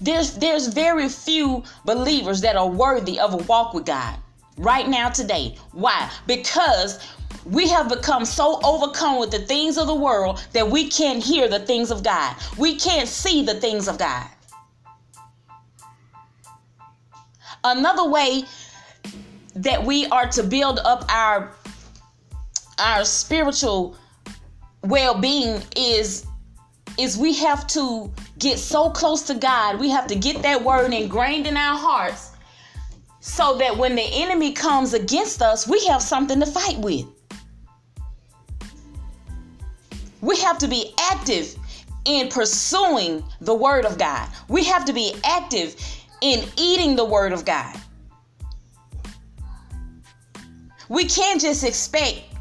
There's 0.00 0.34
there's 0.36 0.66
very 0.68 1.08
few 1.08 1.64
believers 1.84 2.40
that 2.42 2.56
are 2.56 2.68
worthy 2.68 3.18
of 3.18 3.32
a 3.32 3.38
walk 3.38 3.72
with 3.72 3.86
God 3.86 4.18
right 4.58 4.88
now 4.88 5.08
today. 5.08 5.56
Why? 5.72 6.10
Because 6.26 7.00
we 7.44 7.68
have 7.68 7.88
become 7.88 8.24
so 8.24 8.60
overcome 8.62 9.18
with 9.18 9.30
the 9.30 9.40
things 9.40 9.78
of 9.78 9.86
the 9.86 9.94
world 9.94 10.46
that 10.52 10.68
we 10.68 10.88
can't 10.88 11.22
hear 11.22 11.48
the 11.48 11.60
things 11.60 11.90
of 11.90 12.02
God. 12.02 12.36
We 12.58 12.76
can't 12.76 13.08
see 13.08 13.42
the 13.42 13.54
things 13.54 13.88
of 13.88 13.98
God. 13.98 14.28
Another 17.64 18.08
way 18.08 18.44
that 19.54 19.82
we 19.82 20.06
are 20.06 20.28
to 20.28 20.42
build 20.42 20.80
up 20.80 21.04
our 21.08 21.54
our 22.78 23.04
spiritual 23.04 23.96
well-being 24.82 25.62
is 25.76 26.26
is 26.98 27.18
we 27.18 27.34
have 27.34 27.66
to 27.66 28.12
get 28.38 28.58
so 28.58 28.88
close 28.90 29.22
to 29.22 29.34
God. 29.34 29.80
We 29.80 29.90
have 29.90 30.06
to 30.06 30.14
get 30.14 30.42
that 30.42 30.62
word 30.62 30.92
ingrained 30.92 31.46
in 31.46 31.56
our 31.56 31.76
hearts 31.76 32.30
so 33.20 33.56
that 33.58 33.76
when 33.76 33.96
the 33.96 34.02
enemy 34.02 34.52
comes 34.52 34.94
against 34.94 35.42
us, 35.42 35.66
we 35.66 35.84
have 35.86 36.02
something 36.02 36.38
to 36.38 36.46
fight 36.46 36.78
with. 36.78 37.06
We 40.20 40.38
have 40.40 40.58
to 40.58 40.68
be 40.68 40.94
active 41.10 41.56
in 42.04 42.28
pursuing 42.28 43.24
the 43.40 43.54
word 43.54 43.84
of 43.84 43.98
God. 43.98 44.28
We 44.48 44.64
have 44.64 44.84
to 44.84 44.92
be 44.92 45.14
active 45.24 45.74
in 46.20 46.44
eating 46.56 46.96
the 46.96 47.04
word 47.04 47.32
of 47.32 47.44
God. 47.44 47.74
We 50.88 51.06
can't 51.06 51.40
just 51.40 51.64
expect 51.64 52.33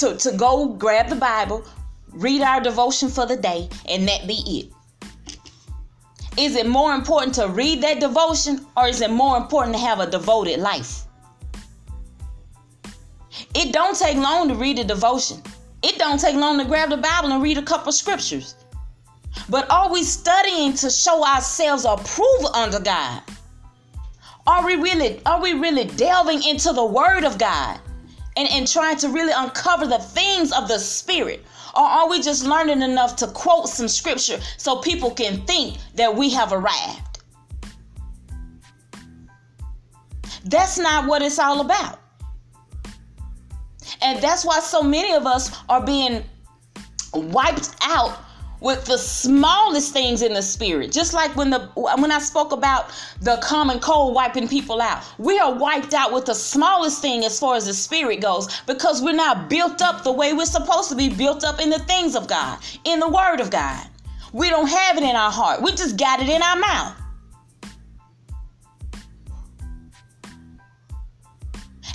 to, 0.00 0.16
to 0.16 0.32
go 0.36 0.68
grab 0.68 1.08
the 1.08 1.16
Bible, 1.16 1.64
read 2.12 2.42
our 2.42 2.60
devotion 2.60 3.08
for 3.08 3.26
the 3.26 3.36
day, 3.36 3.68
and 3.88 4.06
that 4.08 4.26
be 4.26 4.42
it. 4.46 4.72
Is 6.38 6.54
it 6.54 6.68
more 6.68 6.94
important 6.94 7.34
to 7.34 7.48
read 7.48 7.82
that 7.82 7.98
devotion 7.98 8.64
or 8.76 8.86
is 8.86 9.00
it 9.00 9.10
more 9.10 9.36
important 9.36 9.74
to 9.74 9.82
have 9.82 9.98
a 9.98 10.08
devoted 10.08 10.60
life? 10.60 11.04
It 13.54 13.72
don't 13.72 13.98
take 13.98 14.16
long 14.16 14.48
to 14.48 14.54
read 14.54 14.78
a 14.78 14.84
devotion. 14.84 15.42
It 15.82 15.98
don't 15.98 16.20
take 16.20 16.36
long 16.36 16.58
to 16.58 16.64
grab 16.64 16.90
the 16.90 16.96
Bible 16.96 17.32
and 17.32 17.42
read 17.42 17.58
a 17.58 17.62
couple 17.62 17.90
scriptures. 17.90 18.54
But 19.48 19.68
are 19.70 19.90
we 19.90 20.04
studying 20.04 20.74
to 20.74 20.90
show 20.90 21.24
ourselves 21.24 21.84
approved 21.84 22.54
under 22.54 22.80
God? 22.80 23.22
Are 24.46 24.64
we 24.64 24.76
really 24.76 25.20
are 25.26 25.42
we 25.42 25.54
really 25.54 25.84
delving 25.84 26.42
into 26.44 26.72
the 26.72 26.84
word 26.84 27.24
of 27.24 27.38
God 27.38 27.80
and, 28.38 28.48
and 28.50 28.68
trying 28.68 28.96
to 28.96 29.08
really 29.08 29.32
uncover 29.36 29.86
the 29.86 29.98
things 29.98 30.52
of 30.52 30.68
the 30.68 30.78
spirit? 30.78 31.44
Or 31.74 31.82
are 31.82 32.08
we 32.08 32.22
just 32.22 32.46
learning 32.46 32.82
enough 32.82 33.16
to 33.16 33.26
quote 33.26 33.68
some 33.68 33.88
scripture 33.88 34.38
so 34.56 34.80
people 34.80 35.10
can 35.10 35.44
think 35.44 35.78
that 35.96 36.14
we 36.14 36.30
have 36.30 36.52
arrived? 36.52 37.20
That's 40.44 40.78
not 40.78 41.06
what 41.06 41.20
it's 41.20 41.38
all 41.38 41.60
about. 41.60 42.00
And 44.00 44.22
that's 44.22 44.44
why 44.44 44.60
so 44.60 44.82
many 44.82 45.12
of 45.12 45.26
us 45.26 45.58
are 45.68 45.84
being 45.84 46.22
wiped 47.12 47.74
out 47.82 48.18
with 48.60 48.84
the 48.84 48.98
smallest 48.98 49.92
things 49.92 50.22
in 50.22 50.32
the 50.32 50.42
spirit. 50.42 50.92
Just 50.92 51.14
like 51.14 51.34
when 51.36 51.50
the 51.50 51.60
when 51.74 52.12
I 52.12 52.18
spoke 52.18 52.52
about 52.52 52.90
the 53.20 53.36
common 53.42 53.78
cold 53.80 54.14
wiping 54.14 54.48
people 54.48 54.80
out. 54.80 55.04
We 55.18 55.38
are 55.38 55.52
wiped 55.52 55.94
out 55.94 56.12
with 56.12 56.26
the 56.26 56.34
smallest 56.34 57.00
thing 57.00 57.24
as 57.24 57.38
far 57.38 57.56
as 57.56 57.66
the 57.66 57.74
spirit 57.74 58.20
goes 58.20 58.60
because 58.66 59.02
we're 59.02 59.12
not 59.12 59.48
built 59.48 59.82
up 59.82 60.04
the 60.04 60.12
way 60.12 60.32
we're 60.32 60.46
supposed 60.46 60.90
to 60.90 60.96
be 60.96 61.08
built 61.08 61.44
up 61.44 61.60
in 61.60 61.70
the 61.70 61.78
things 61.80 62.16
of 62.16 62.28
God, 62.28 62.58
in 62.84 63.00
the 63.00 63.08
word 63.08 63.40
of 63.40 63.50
God. 63.50 63.86
We 64.32 64.50
don't 64.50 64.68
have 64.68 64.96
it 64.96 65.02
in 65.02 65.16
our 65.16 65.30
heart. 65.30 65.62
We 65.62 65.72
just 65.72 65.96
got 65.96 66.20
it 66.20 66.28
in 66.28 66.42
our 66.42 66.56
mouth. 66.56 66.94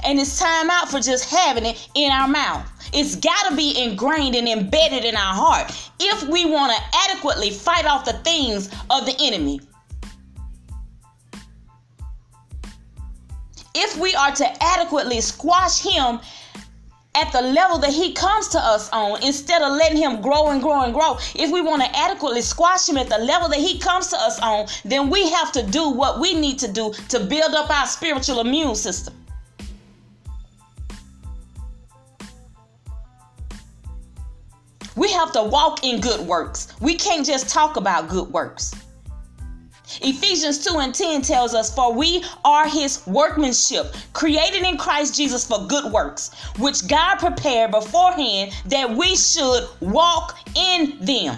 And 0.04 0.20
it's 0.20 0.38
time 0.38 0.70
out 0.70 0.90
for 0.90 1.00
just 1.00 1.34
having 1.34 1.66
it 1.66 1.90
in 1.96 2.12
our 2.12 2.28
mouth. 2.28 2.70
It's 2.94 3.16
got 3.16 3.50
to 3.50 3.56
be 3.56 3.82
ingrained 3.82 4.36
and 4.36 4.48
embedded 4.48 5.06
in 5.06 5.16
our 5.16 5.34
heart 5.34 5.72
if 6.00 6.28
we 6.28 6.46
want 6.46 6.74
to 6.74 6.98
adequately 7.10 7.50
fight 7.50 7.86
off 7.86 8.06
the 8.06 8.14
things 8.14 8.68
of 8.90 9.06
the 9.06 9.16
enemy. 9.20 9.62
If 13.76 13.98
we 13.98 14.14
are 14.14 14.32
to 14.36 14.64
adequately 14.64 15.22
squash 15.22 15.82
him 15.82 16.20
at 17.16 17.32
the 17.32 17.42
level 17.42 17.78
that 17.78 17.92
he 17.92 18.12
comes 18.14 18.48
to 18.50 18.60
us 18.60 18.90
on 18.92 19.22
instead 19.24 19.62
of 19.62 19.72
letting 19.74 19.98
him 19.98 20.22
grow 20.22 20.50
and 20.50 20.62
grow 20.62 20.82
and 20.82 20.94
grow. 20.94 21.18
If 21.36 21.52
we 21.52 21.62
want 21.62 21.84
to 21.84 21.98
adequately 21.98 22.42
squash 22.42 22.90
him 22.90 22.98
at 22.98 23.08
the 23.08 23.20
level 23.20 23.50
that 23.50 23.60
he 23.60 23.78
comes 23.78 24.08
to 24.08 24.18
us 24.18 24.40
on, 24.40 24.68
then 24.84 25.10
we 25.10 25.30
have 25.30 25.52
to 25.54 25.64
do 25.64 25.90
what 25.90 26.20
we 26.20 26.34
need 26.34 26.58
to 26.60 26.72
do 26.72 26.92
to 27.10 27.20
build 27.20 27.54
up 27.54 27.70
our 27.70 27.86
spiritual 27.86 28.40
immune 28.40 28.76
system. 28.76 29.14
We 34.96 35.12
have 35.12 35.32
to 35.34 35.44
walk 35.44 35.84
in 35.84 36.02
good 36.02 36.22
works. 36.22 36.74
We 36.80 36.96
can't 36.96 37.26
just 37.26 37.50
talk 37.50 37.78
about 37.78 38.10
good 38.10 38.30
works. 38.30 38.74
Ephesians 40.02 40.66
2 40.66 40.80
and 40.80 40.96
10 40.96 41.22
tells 41.22 41.54
us, 41.54 41.74
For 41.74 41.94
we 41.94 42.24
are 42.46 42.68
his 42.68 43.06
workmanship, 43.06 43.94
created 44.14 44.64
in 44.64 44.78
Christ 44.78 45.16
Jesus 45.16 45.46
for 45.46 45.68
good 45.68 45.92
works, 45.92 46.32
which 46.58 46.88
God 46.88 47.18
prepared 47.18 47.72
beforehand 47.72 48.54
that 48.66 48.90
we 48.90 49.16
should 49.16 49.68
walk 49.82 50.38
in 50.56 50.98
them. 51.00 51.38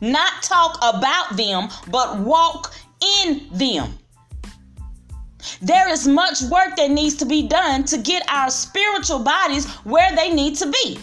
Not 0.00 0.42
talk 0.42 0.78
about 0.82 1.36
them, 1.36 1.68
but 1.90 2.18
walk 2.18 2.72
in 3.20 3.48
them. 3.52 3.98
There 5.60 5.88
is 5.88 6.06
much 6.06 6.42
work 6.42 6.76
that 6.76 6.90
needs 6.90 7.14
to 7.16 7.24
be 7.24 7.46
done 7.46 7.84
to 7.84 7.98
get 7.98 8.22
our 8.30 8.50
spiritual 8.50 9.20
bodies 9.20 9.66
where 9.84 10.14
they 10.14 10.32
need 10.32 10.56
to 10.56 10.70
be. 10.70 10.98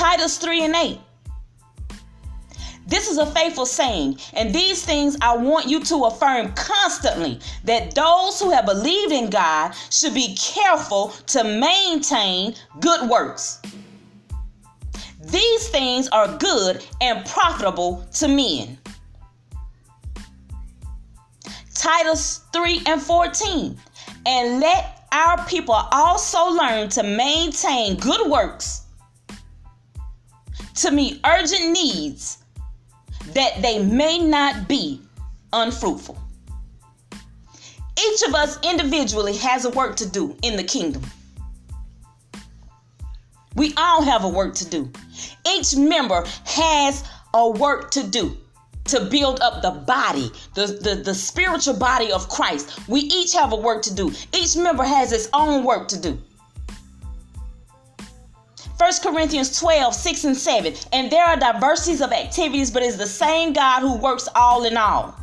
Titus 0.00 0.38
3 0.38 0.64
and 0.64 0.74
8. 0.74 0.98
This 2.86 3.10
is 3.10 3.18
a 3.18 3.26
faithful 3.26 3.66
saying, 3.66 4.18
and 4.32 4.50
these 4.50 4.82
things 4.82 5.14
I 5.20 5.36
want 5.36 5.68
you 5.68 5.78
to 5.84 6.04
affirm 6.04 6.54
constantly 6.54 7.38
that 7.64 7.94
those 7.94 8.40
who 8.40 8.50
have 8.50 8.64
believed 8.64 9.12
in 9.12 9.28
God 9.28 9.74
should 9.90 10.14
be 10.14 10.34
careful 10.36 11.08
to 11.26 11.44
maintain 11.44 12.54
good 12.80 13.10
works. 13.10 13.60
These 15.20 15.68
things 15.68 16.08
are 16.08 16.34
good 16.38 16.82
and 17.02 17.22
profitable 17.26 18.02
to 18.14 18.26
men. 18.26 18.78
Titus 21.74 22.40
3 22.54 22.80
and 22.86 23.02
14. 23.02 23.78
And 24.24 24.60
let 24.60 25.06
our 25.12 25.44
people 25.44 25.74
also 25.74 26.48
learn 26.48 26.88
to 26.88 27.02
maintain 27.02 27.96
good 27.96 28.30
works 28.30 28.79
to 30.80 30.90
meet 30.90 31.20
urgent 31.26 31.72
needs 31.72 32.38
that 33.34 33.60
they 33.60 33.82
may 33.82 34.18
not 34.18 34.68
be 34.68 35.00
unfruitful. 35.52 36.18
Each 37.12 38.22
of 38.28 38.34
us 38.34 38.58
individually 38.62 39.36
has 39.36 39.64
a 39.66 39.70
work 39.70 39.96
to 39.96 40.08
do 40.08 40.36
in 40.42 40.56
the 40.56 40.64
kingdom. 40.64 41.02
We 43.56 43.74
all 43.76 44.02
have 44.02 44.24
a 44.24 44.28
work 44.28 44.54
to 44.56 44.68
do. 44.68 44.90
Each 45.46 45.76
member 45.76 46.24
has 46.44 47.04
a 47.34 47.50
work 47.50 47.90
to 47.92 48.06
do 48.06 48.36
to 48.84 49.04
build 49.04 49.40
up 49.40 49.62
the 49.62 49.70
body, 49.70 50.30
the, 50.54 50.66
the, 50.66 51.02
the 51.04 51.14
spiritual 51.14 51.74
body 51.74 52.10
of 52.10 52.28
Christ. 52.28 52.88
We 52.88 53.00
each 53.00 53.34
have 53.34 53.52
a 53.52 53.56
work 53.56 53.82
to 53.82 53.94
do. 53.94 54.12
Each 54.34 54.56
member 54.56 54.82
has 54.82 55.12
its 55.12 55.28
own 55.32 55.62
work 55.62 55.88
to 55.88 56.00
do. 56.00 56.18
1 58.80 58.92
Corinthians 59.02 59.58
12, 59.58 59.94
6 59.94 60.24
and 60.24 60.36
7. 60.36 60.74
And 60.94 61.12
there 61.12 61.26
are 61.26 61.36
diversities 61.36 62.00
of 62.00 62.12
activities, 62.12 62.70
but 62.70 62.82
it's 62.82 62.96
the 62.96 63.06
same 63.06 63.52
God 63.52 63.80
who 63.80 63.98
works 63.98 64.26
all 64.34 64.64
in 64.64 64.78
all. 64.78 65.14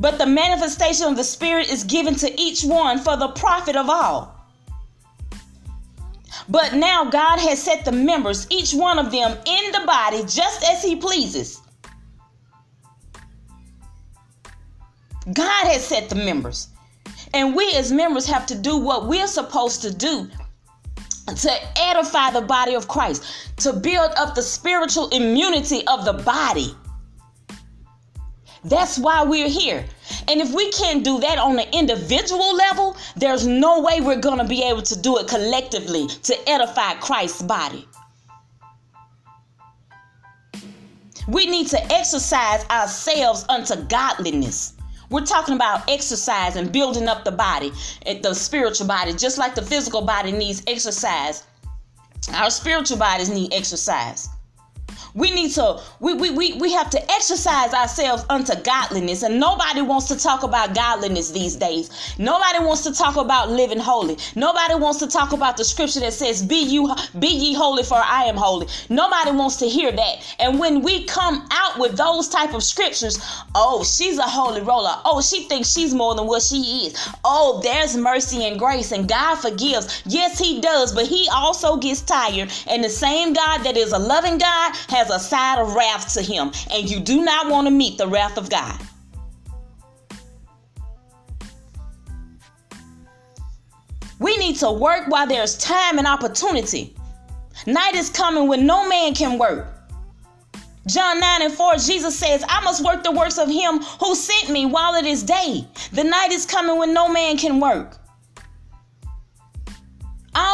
But 0.00 0.18
the 0.18 0.26
manifestation 0.26 1.06
of 1.06 1.16
the 1.16 1.22
Spirit 1.22 1.70
is 1.70 1.84
given 1.84 2.16
to 2.16 2.40
each 2.40 2.64
one 2.64 2.98
for 2.98 3.16
the 3.16 3.28
profit 3.28 3.76
of 3.76 3.88
all. 3.88 4.34
But 6.48 6.74
now 6.74 7.04
God 7.04 7.38
has 7.38 7.62
set 7.62 7.84
the 7.84 7.92
members, 7.92 8.48
each 8.50 8.74
one 8.74 8.98
of 8.98 9.12
them, 9.12 9.38
in 9.46 9.70
the 9.70 9.84
body 9.86 10.24
just 10.24 10.64
as 10.64 10.82
He 10.82 10.96
pleases. 10.96 11.60
God 15.32 15.66
has 15.68 15.86
set 15.86 16.08
the 16.08 16.16
members. 16.16 16.70
And 17.34 17.54
we 17.54 17.72
as 17.74 17.92
members 17.92 18.26
have 18.26 18.46
to 18.46 18.56
do 18.56 18.78
what 18.78 19.06
we're 19.06 19.28
supposed 19.28 19.82
to 19.82 19.94
do 19.94 20.28
to 21.36 21.50
edify 21.76 22.30
the 22.30 22.40
body 22.40 22.74
of 22.74 22.88
Christ, 22.88 23.24
to 23.58 23.72
build 23.72 24.12
up 24.16 24.34
the 24.34 24.42
spiritual 24.42 25.08
immunity 25.10 25.86
of 25.86 26.04
the 26.04 26.14
body. 26.14 26.74
That's 28.64 28.98
why 28.98 29.22
we're 29.24 29.48
here. 29.48 29.84
And 30.26 30.40
if 30.40 30.52
we 30.52 30.70
can't 30.72 31.04
do 31.04 31.20
that 31.20 31.38
on 31.38 31.58
an 31.58 31.68
individual 31.72 32.54
level, 32.54 32.96
there's 33.16 33.46
no 33.46 33.80
way 33.80 34.00
we're 34.00 34.20
going 34.20 34.38
to 34.38 34.44
be 34.44 34.62
able 34.62 34.82
to 34.82 35.00
do 35.00 35.18
it 35.18 35.28
collectively 35.28 36.08
to 36.08 36.48
edify 36.48 36.94
Christ's 36.94 37.42
body. 37.42 37.88
We 41.28 41.46
need 41.46 41.66
to 41.68 41.92
exercise 41.92 42.64
ourselves 42.70 43.44
unto 43.48 43.76
godliness. 43.84 44.77
We're 45.10 45.24
talking 45.24 45.54
about 45.54 45.88
exercise 45.88 46.56
and 46.56 46.70
building 46.70 47.08
up 47.08 47.24
the 47.24 47.32
body, 47.32 47.72
eh, 48.04 48.20
the 48.20 48.34
spiritual 48.34 48.86
body, 48.86 49.14
just 49.14 49.38
like 49.38 49.54
the 49.54 49.62
physical 49.62 50.02
body 50.02 50.32
needs 50.32 50.62
exercise. 50.66 51.44
Our 52.34 52.50
spiritual 52.50 52.98
bodies 52.98 53.30
need 53.30 53.54
exercise. 53.54 54.28
We 55.18 55.32
need 55.32 55.50
to, 55.52 55.80
we, 55.98 56.14
we, 56.14 56.30
we, 56.30 56.52
we 56.54 56.72
have 56.72 56.90
to 56.90 57.10
exercise 57.10 57.74
ourselves 57.74 58.24
unto 58.30 58.54
godliness. 58.62 59.24
And 59.24 59.40
nobody 59.40 59.82
wants 59.82 60.06
to 60.08 60.16
talk 60.16 60.44
about 60.44 60.76
godliness 60.76 61.32
these 61.32 61.56
days. 61.56 61.90
Nobody 62.18 62.60
wants 62.64 62.82
to 62.84 62.92
talk 62.92 63.16
about 63.16 63.50
living 63.50 63.80
holy. 63.80 64.16
Nobody 64.36 64.76
wants 64.76 65.00
to 65.00 65.08
talk 65.08 65.32
about 65.32 65.56
the 65.56 65.64
scripture 65.64 65.98
that 66.00 66.12
says, 66.12 66.40
Be 66.42 66.62
you 66.62 66.94
be 67.18 67.26
ye 67.26 67.52
holy, 67.52 67.82
for 67.82 67.96
I 67.96 68.24
am 68.24 68.36
holy. 68.36 68.68
Nobody 68.88 69.32
wants 69.32 69.56
to 69.56 69.68
hear 69.68 69.90
that. 69.90 70.36
And 70.38 70.60
when 70.60 70.82
we 70.82 71.04
come 71.04 71.48
out 71.50 71.80
with 71.80 71.96
those 71.96 72.28
type 72.28 72.54
of 72.54 72.62
scriptures, 72.62 73.18
oh, 73.56 73.82
she's 73.82 74.18
a 74.18 74.22
holy 74.22 74.60
roller. 74.60 74.94
Oh, 75.04 75.20
she 75.20 75.48
thinks 75.48 75.72
she's 75.72 75.94
more 75.94 76.14
than 76.14 76.26
what 76.26 76.42
she 76.42 76.86
is. 76.86 77.08
Oh, 77.24 77.60
there's 77.62 77.96
mercy 77.96 78.46
and 78.46 78.56
grace, 78.56 78.92
and 78.92 79.08
God 79.08 79.36
forgives. 79.36 80.02
Yes, 80.06 80.38
He 80.38 80.60
does, 80.60 80.92
but 80.92 81.06
He 81.06 81.28
also 81.32 81.76
gets 81.76 82.02
tired. 82.02 82.52
And 82.68 82.84
the 82.84 82.88
same 82.88 83.32
God 83.32 83.64
that 83.64 83.76
is 83.76 83.92
a 83.92 83.98
loving 83.98 84.38
God 84.38 84.76
has 84.88 85.07
a 85.10 85.18
side 85.18 85.58
of 85.58 85.74
wrath 85.74 86.12
to 86.14 86.22
him, 86.22 86.52
and 86.72 86.88
you 86.88 87.00
do 87.00 87.22
not 87.22 87.50
want 87.50 87.66
to 87.66 87.70
meet 87.70 87.98
the 87.98 88.06
wrath 88.06 88.36
of 88.36 88.50
God. 88.50 88.80
We 94.18 94.36
need 94.36 94.56
to 94.56 94.70
work 94.70 95.08
while 95.08 95.26
there's 95.26 95.56
time 95.58 95.98
and 95.98 96.06
opportunity. 96.06 96.96
Night 97.66 97.94
is 97.94 98.10
coming 98.10 98.48
when 98.48 98.66
no 98.66 98.88
man 98.88 99.14
can 99.14 99.38
work. 99.38 99.74
John 100.88 101.20
9 101.20 101.42
and 101.42 101.52
4, 101.52 101.76
Jesus 101.76 102.18
says, 102.18 102.42
I 102.48 102.62
must 102.64 102.82
work 102.82 103.04
the 103.04 103.12
works 103.12 103.38
of 103.38 103.48
him 103.48 103.78
who 104.00 104.14
sent 104.14 104.48
me 104.50 104.64
while 104.64 104.94
it 104.94 105.04
is 105.04 105.22
day. 105.22 105.66
The 105.92 106.04
night 106.04 106.32
is 106.32 106.46
coming 106.46 106.78
when 106.78 106.94
no 106.94 107.08
man 107.08 107.36
can 107.36 107.60
work. 107.60 107.98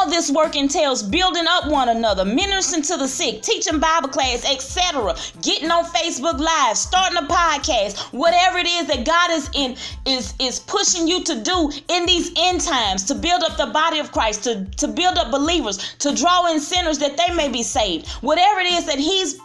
All 0.05 0.11
this 0.11 0.31
work 0.31 0.55
entails 0.55 1.03
building 1.03 1.47
up 1.49 1.71
one 1.71 1.89
another, 1.89 2.27
ministering 2.27 2.83
to 2.83 2.99
the 2.99 3.09
sick, 3.09 3.41
teaching 3.41 3.79
Bible 3.79 4.11
class, 4.11 4.45
etc. 4.45 5.17
Getting 5.41 5.71
on 5.71 5.87
Facebook 5.87 6.39
Live, 6.39 6.77
starting 6.77 7.17
a 7.17 7.23
podcast, 7.23 8.13
whatever 8.13 8.59
it 8.59 8.67
is 8.67 8.87
that 8.89 9.07
God 9.07 9.31
is 9.31 9.49
in 9.55 9.75
is 10.05 10.35
is 10.39 10.61
pushing 10.61 11.09
you 11.09 11.25
to 11.25 11.41
do 11.41 11.73
in 11.89 12.05
these 12.05 12.33
end 12.37 12.61
times 12.61 13.05
to 13.05 13.15
build 13.15 13.45
up 13.45 13.57
the 13.57 13.73
body 13.73 13.99
of 13.99 14.13
Christ, 14.13 14.45
to, 14.45 14.67
to 14.77 14.89
build 14.89 15.17
up 15.17 15.31
believers, 15.31 15.95
to 16.01 16.15
draw 16.15 16.53
in 16.53 16.61
sinners 16.61 16.99
that 16.99 17.17
they 17.17 17.35
may 17.35 17.49
be 17.49 17.63
saved. 17.63 18.07
Whatever 18.21 18.61
it 18.61 18.75
is 18.75 18.85
that 18.85 18.99
He's 18.99 19.41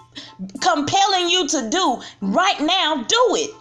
compelling 0.60 1.30
you 1.30 1.48
to 1.48 1.70
do 1.70 2.02
right 2.20 2.60
now, 2.60 3.06
do 3.08 3.28
it. 3.36 3.52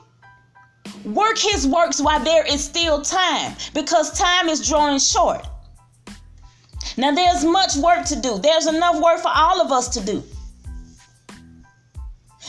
Work 1.05 1.39
his 1.39 1.65
works 1.65 2.01
while 2.01 2.25
there 2.25 2.45
is 2.45 2.65
still 2.65 3.03
time 3.03 3.55
because 3.73 4.19
time 4.19 4.49
is 4.49 4.67
drawing 4.67 4.99
short. 4.99 5.47
Now, 6.99 7.13
there's 7.13 7.45
much 7.45 7.77
work 7.77 8.05
to 8.07 8.17
do, 8.17 8.39
there's 8.39 8.67
enough 8.67 9.01
work 9.01 9.21
for 9.21 9.31
all 9.33 9.61
of 9.61 9.71
us 9.71 9.89
to 9.91 10.01
do. 10.05 10.21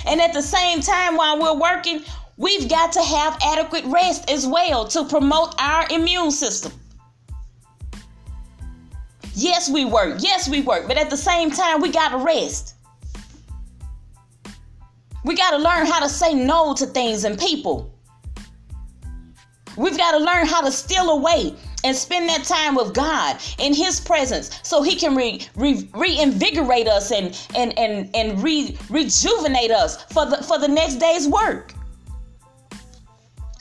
And 0.08 0.20
at 0.20 0.34
the 0.34 0.42
same 0.42 0.82
time, 0.82 1.16
while 1.16 1.40
we're 1.40 1.54
working, 1.54 2.02
we've 2.36 2.68
got 2.68 2.92
to 2.94 3.04
have 3.04 3.38
adequate 3.44 3.86
rest 3.86 4.28
as 4.28 4.48
well 4.48 4.88
to 4.88 5.06
promote 5.06 5.54
our 5.62 5.86
immune 5.92 6.32
system. 6.32 6.72
Yes, 9.36 9.70
we 9.70 9.86
work. 9.86 10.18
Yes, 10.20 10.50
we 10.50 10.62
work. 10.62 10.88
But 10.88 10.98
at 10.98 11.12
the 11.12 11.18
same 11.18 11.52
time, 11.52 11.80
we 11.80 11.92
got 11.92 12.10
to 12.10 12.18
rest. 12.18 12.74
We 15.24 15.36
got 15.36 15.52
to 15.52 15.58
learn 15.58 15.86
how 15.86 16.00
to 16.00 16.10
say 16.10 16.34
no 16.34 16.74
to 16.74 16.88
things 16.88 17.24
and 17.24 17.38
people. 17.38 17.94
We've 19.78 19.96
got 19.98 20.18
to 20.18 20.18
learn 20.18 20.48
how 20.48 20.62
to 20.62 20.72
steal 20.72 21.12
away 21.12 21.56
and 21.84 21.96
spend 21.96 22.28
that 22.30 22.44
time 22.44 22.76
with 22.76 22.94
God 22.94 23.38
in 23.58 23.74
His 23.74 24.00
presence 24.00 24.60
so 24.64 24.82
He 24.82 24.96
can 24.96 25.16
re, 25.16 25.42
re, 25.56 25.90
reinvigorate 25.94 26.88
us 26.88 27.12
and 27.12 27.38
and 27.56 27.78
and 27.78 28.10
and 28.16 28.42
re, 28.44 28.78
rejuvenate 28.90 29.72
us 29.72 30.04
for 30.06 30.26
the 30.26 30.38
for 30.44 30.60
the 30.60 30.68
next 30.68 30.96
day's 30.96 31.28
work. 31.28 31.74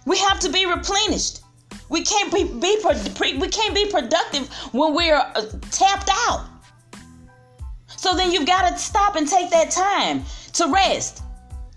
We 0.07 0.19
have 0.19 0.41
to 0.41 0.51
be 0.51 0.65
replenished. 0.65 1.43
We 1.91 2.03
can't 2.03 2.33
be, 2.33 2.45
be 2.45 2.79
we 3.39 3.49
can't 3.49 3.75
be 3.75 3.91
productive 3.91 4.49
when 4.73 4.95
we're 4.95 5.17
uh, 5.17 5.43
tapped 5.71 6.11
out. 6.29 6.47
So 7.97 8.15
then 8.15 8.31
you've 8.31 8.47
got 8.47 8.71
to 8.71 8.79
stop 8.79 9.17
and 9.17 9.27
take 9.27 9.51
that 9.51 9.71
time 9.71 10.23
to 10.55 10.69
rest. 10.69 11.23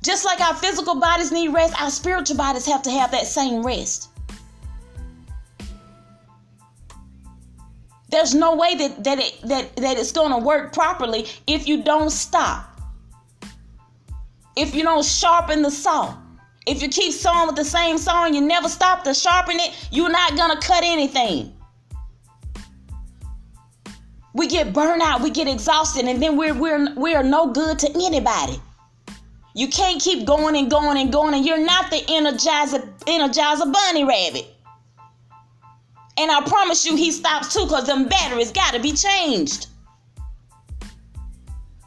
Just 0.04 0.26
like 0.26 0.40
our 0.42 0.56
physical 0.56 1.00
bodies 1.00 1.32
need 1.32 1.50
rest, 1.50 1.80
our 1.82 1.90
spiritual 1.90 2.38
bodies 2.38 2.66
have 2.66 2.82
to 2.84 2.92
have 2.92 3.12
that 3.12 3.28
same 3.28 3.64
rest. 3.64 4.11
There's 8.12 8.36
no 8.36 8.56
way 8.56 8.76
that 8.76 9.04
that 9.06 9.20
it, 9.20 9.40
that 9.44 9.76
that 9.78 9.98
it's 9.98 10.12
going 10.12 10.32
to 10.32 10.38
work 10.38 10.74
properly 10.74 11.28
if 11.48 11.68
you 11.68 11.82
don't 11.82 12.10
stop. 12.10 12.68
If 14.58 14.76
you 14.76 14.84
don't 14.84 15.06
sharpen 15.06 15.62
the 15.62 15.72
saw. 15.72 16.18
If 16.68 16.82
you 16.82 16.90
keep 16.90 17.14
sawing 17.14 17.48
with 17.48 17.56
the 17.56 17.66
same 17.66 17.98
saw 17.98 18.26
and 18.26 18.36
you 18.36 18.42
never 18.42 18.70
stop 18.70 19.04
to 19.06 19.14
sharpen 19.14 19.56
it, 19.60 19.74
you're 19.92 20.12
not 20.12 20.36
going 20.36 20.52
to 20.52 20.68
cut 20.68 20.84
anything. 20.84 21.56
We 24.34 24.48
get 24.48 24.72
burned 24.72 25.02
out, 25.02 25.22
we 25.22 25.30
get 25.30 25.48
exhausted, 25.48 26.06
and 26.06 26.22
then 26.22 26.38
we're 26.38 26.54
we're 26.54 26.94
we're 26.96 27.24
no 27.24 27.48
good 27.52 27.80
to 27.80 27.90
anybody. 27.96 28.62
You 29.54 29.68
can't 29.68 30.02
keep 30.02 30.26
going 30.26 30.56
and 30.56 30.70
going 30.70 30.98
and 30.98 31.12
going, 31.12 31.34
and 31.34 31.46
you're 31.46 31.66
not 31.66 31.90
the 31.90 31.98
energizer 31.98 32.88
energizer 33.06 33.72
bunny 33.72 34.04
rabbit. 34.04 34.48
And 36.22 36.30
I 36.30 36.40
promise 36.42 36.86
you, 36.86 36.96
he 36.96 37.12
stops 37.12 37.52
too, 37.52 37.64
because 37.64 37.88
them 37.88 38.08
batteries 38.08 38.52
got 38.52 38.76
to 38.76 38.80
be 38.80 38.92
changed. 38.92 39.66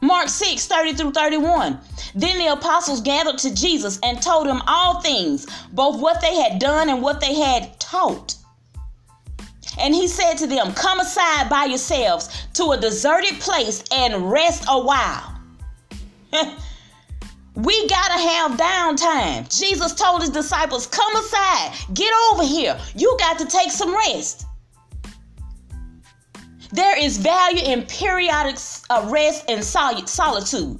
Mark 0.01 0.27
6, 0.27 0.67
30 0.67 0.93
through 0.93 1.11
31. 1.11 1.79
Then 2.15 2.37
the 2.37 2.47
apostles 2.47 2.99
gathered 2.99 3.37
to 3.39 3.55
Jesus 3.55 3.97
and 4.03 4.21
told 4.21 4.45
him 4.45 4.61
all 4.67 4.99
things, 4.99 5.47
both 5.71 6.01
what 6.01 6.19
they 6.19 6.35
had 6.35 6.59
done 6.59 6.89
and 6.89 7.01
what 7.01 7.21
they 7.21 7.33
had 7.33 7.79
taught. 7.79 8.35
And 9.79 9.95
he 9.95 10.05
said 10.05 10.33
to 10.39 10.47
them, 10.47 10.73
Come 10.73 10.99
aside 10.99 11.49
by 11.49 11.63
yourselves 11.63 12.47
to 12.55 12.71
a 12.71 12.77
deserted 12.77 13.39
place 13.39 13.85
and 13.89 14.29
rest 14.29 14.65
a 14.67 14.77
while. 14.77 15.39
we 17.55 17.87
got 17.87 18.07
to 18.07 18.19
have 18.19 18.51
downtime. 18.59 19.59
Jesus 19.59 19.93
told 19.93 20.21
his 20.21 20.29
disciples, 20.29 20.87
Come 20.87 21.15
aside, 21.15 21.73
get 21.93 22.13
over 22.31 22.43
here. 22.43 22.77
You 22.95 23.15
got 23.19 23.39
to 23.39 23.45
take 23.45 23.71
some 23.71 23.95
rest. 23.95 24.45
There 26.71 27.01
is 27.01 27.17
value 27.17 27.63
in 27.63 27.83
periodic 27.83 28.57
uh, 28.89 29.07
rest 29.09 29.45
and 29.49 29.63
solitude 29.63 30.79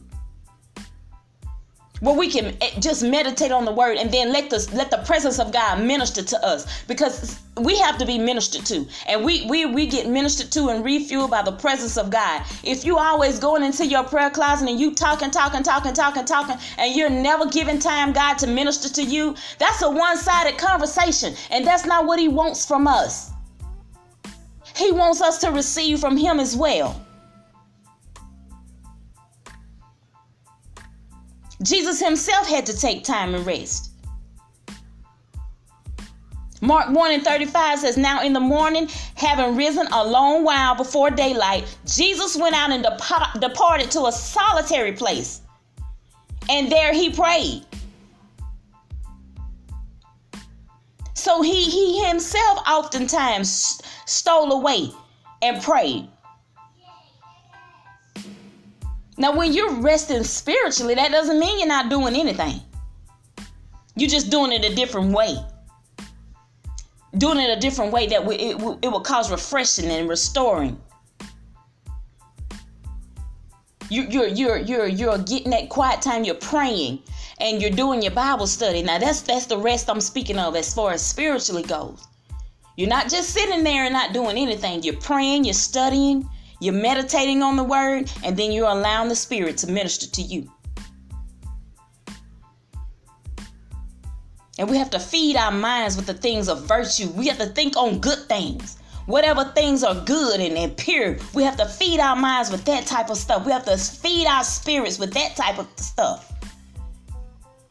where 2.05 2.15
we 2.15 2.29
can 2.29 2.55
eh, 2.61 2.79
just 2.79 3.03
meditate 3.03 3.51
on 3.51 3.65
the 3.65 3.71
word 3.71 3.97
and 3.97 4.11
then 4.11 4.31
let 4.31 4.49
the 4.49 4.69
let 4.73 4.91
the 4.91 4.97
presence 4.99 5.39
of 5.39 5.51
God 5.51 5.83
minister 5.83 6.21
to 6.21 6.45
us 6.45 6.83
because 6.83 7.39
we 7.57 7.77
have 7.79 7.97
to 7.97 8.05
be 8.05 8.19
ministered 8.19 8.65
to 8.67 8.85
and 9.07 9.25
we 9.25 9.47
we 9.49 9.65
we 9.65 9.87
get 9.87 10.07
ministered 10.07 10.51
to 10.51 10.69
and 10.69 10.85
refueled 10.85 11.31
by 11.31 11.41
the 11.41 11.53
presence 11.53 11.97
of 11.97 12.11
God. 12.11 12.43
If 12.63 12.85
you 12.85 12.99
always 12.99 13.39
going 13.39 13.63
into 13.63 13.87
your 13.87 14.03
prayer 14.03 14.29
closet 14.29 14.69
and 14.69 14.79
you 14.79 14.93
talking 14.93 15.31
talking 15.31 15.63
talking 15.63 15.93
talking 15.93 16.25
talking 16.25 16.57
and 16.77 16.95
you're 16.95 17.09
never 17.09 17.47
giving 17.47 17.79
time 17.79 18.13
God 18.13 18.37
to 18.37 18.47
minister 18.47 18.89
to 18.89 19.03
you, 19.03 19.35
that's 19.57 19.81
a 19.81 19.89
one-sided 19.89 20.59
conversation 20.59 21.33
and 21.49 21.65
that's 21.65 21.85
not 21.85 22.05
what 22.05 22.19
he 22.19 22.27
wants 22.27 22.65
from 22.67 22.87
us. 22.87 23.31
He 24.75 24.91
wants 24.91 25.21
us 25.21 25.39
to 25.39 25.51
receive 25.51 25.99
from 25.99 26.17
him 26.17 26.39
as 26.39 26.55
well. 26.55 27.04
Jesus 31.65 31.99
himself 31.99 32.47
had 32.47 32.65
to 32.67 32.77
take 32.77 33.03
time 33.03 33.33
and 33.33 33.45
rest. 33.45 33.91
Mark 36.61 36.89
1 36.89 37.11
and 37.11 37.23
35 37.23 37.79
says, 37.79 37.97
Now 37.97 38.21
in 38.21 38.33
the 38.33 38.39
morning, 38.39 38.87
having 39.15 39.55
risen 39.55 39.87
a 39.91 40.07
long 40.07 40.43
while 40.43 40.75
before 40.75 41.09
daylight, 41.09 41.65
Jesus 41.85 42.37
went 42.37 42.55
out 42.55 42.71
and 42.71 42.83
dep- 42.83 43.41
departed 43.41 43.91
to 43.91 44.05
a 44.05 44.11
solitary 44.11 44.93
place. 44.93 45.41
And 46.49 46.71
there 46.71 46.93
he 46.93 47.09
prayed. 47.09 47.65
So 51.13 51.41
he, 51.41 51.63
he 51.65 52.05
himself 52.05 52.59
oftentimes 52.67 53.81
stole 54.05 54.51
away 54.51 54.91
and 55.41 55.61
prayed. 55.61 56.07
Now, 59.17 59.35
when 59.35 59.53
you're 59.53 59.71
resting 59.75 60.23
spiritually, 60.23 60.95
that 60.95 61.11
doesn't 61.11 61.39
mean 61.39 61.59
you're 61.59 61.67
not 61.67 61.89
doing 61.89 62.15
anything. 62.15 62.59
You're 63.95 64.09
just 64.09 64.29
doing 64.29 64.51
it 64.51 64.69
a 64.69 64.75
different 64.75 65.11
way. 65.11 65.37
Doing 67.17 67.39
it 67.39 67.57
a 67.57 67.59
different 67.59 67.93
way 67.93 68.07
that 68.07 68.27
it, 68.29 68.59
will 68.59 68.99
cause 68.99 69.31
refreshing 69.31 69.89
and 69.89 70.09
restoring. 70.09 70.77
You, 73.89 74.01
you're 74.09 74.27
you're 74.27 74.57
you're 74.57 74.87
you're 74.87 75.17
getting 75.19 75.51
that 75.51 75.69
quiet 75.69 76.01
time. 76.01 76.23
You're 76.23 76.35
praying 76.35 77.03
and 77.39 77.61
you're 77.61 77.71
doing 77.71 78.01
your 78.01 78.11
Bible 78.11 78.47
study. 78.47 78.81
Now 78.81 78.97
that's 78.97 79.21
that's 79.21 79.45
the 79.45 79.57
rest 79.57 79.89
I'm 79.89 80.01
speaking 80.01 80.39
of 80.39 80.55
as 80.55 80.73
far 80.73 80.91
as 80.91 81.05
spiritually 81.05 81.63
goes. 81.63 82.05
You're 82.75 82.89
not 82.89 83.09
just 83.09 83.29
sitting 83.29 83.63
there 83.63 83.85
and 83.85 83.93
not 83.93 84.11
doing 84.11 84.37
anything. 84.37 84.83
You're 84.83 84.97
praying. 84.97 85.45
You're 85.45 85.53
studying. 85.53 86.29
You're 86.59 86.73
meditating 86.73 87.43
on 87.43 87.57
the 87.57 87.63
word, 87.63 88.11
and 88.23 88.37
then 88.37 88.51
you're 88.51 88.69
allowing 88.69 89.09
the 89.09 89.15
Spirit 89.15 89.57
to 89.57 89.71
minister 89.71 90.09
to 90.09 90.21
you. 90.21 90.51
And 94.57 94.69
we 94.69 94.77
have 94.77 94.89
to 94.91 94.99
feed 94.99 95.35
our 95.35 95.51
minds 95.51 95.97
with 95.97 96.05
the 96.05 96.13
things 96.13 96.47
of 96.47 96.65
virtue. 96.65 97.09
We 97.09 97.27
have 97.27 97.37
to 97.39 97.47
think 97.47 97.75
on 97.75 97.99
good 97.99 98.19
things. 98.29 98.77
Whatever 99.05 99.43
things 99.43 99.83
are 99.83 99.95
good 100.05 100.39
and, 100.39 100.57
and 100.57 100.75
pure, 100.75 101.17
we 101.33 101.43
have 101.43 101.57
to 101.57 101.65
feed 101.65 101.99
our 101.99 102.15
minds 102.15 102.49
with 102.49 102.65
that 102.65 102.87
type 102.87 103.09
of 103.09 103.17
stuff. 103.17 103.45
We 103.45 103.51
have 103.51 103.65
to 103.65 103.77
feed 103.77 104.25
our 104.25 104.43
spirits 104.43 104.97
with 104.97 105.13
that 105.13 105.35
type 105.35 105.59
of 105.59 105.67
stuff. 105.75 106.31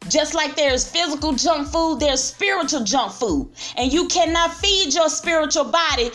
Just 0.08 0.34
like 0.34 0.54
there's 0.54 0.86
physical 0.86 1.32
junk 1.32 1.66
food, 1.68 1.98
there's 1.98 2.22
spiritual 2.22 2.84
junk 2.84 3.12
food. 3.12 3.50
And 3.76 3.90
you 3.92 4.06
cannot 4.08 4.54
feed 4.54 4.94
your 4.94 5.08
spiritual 5.08 5.64
body 5.64 6.10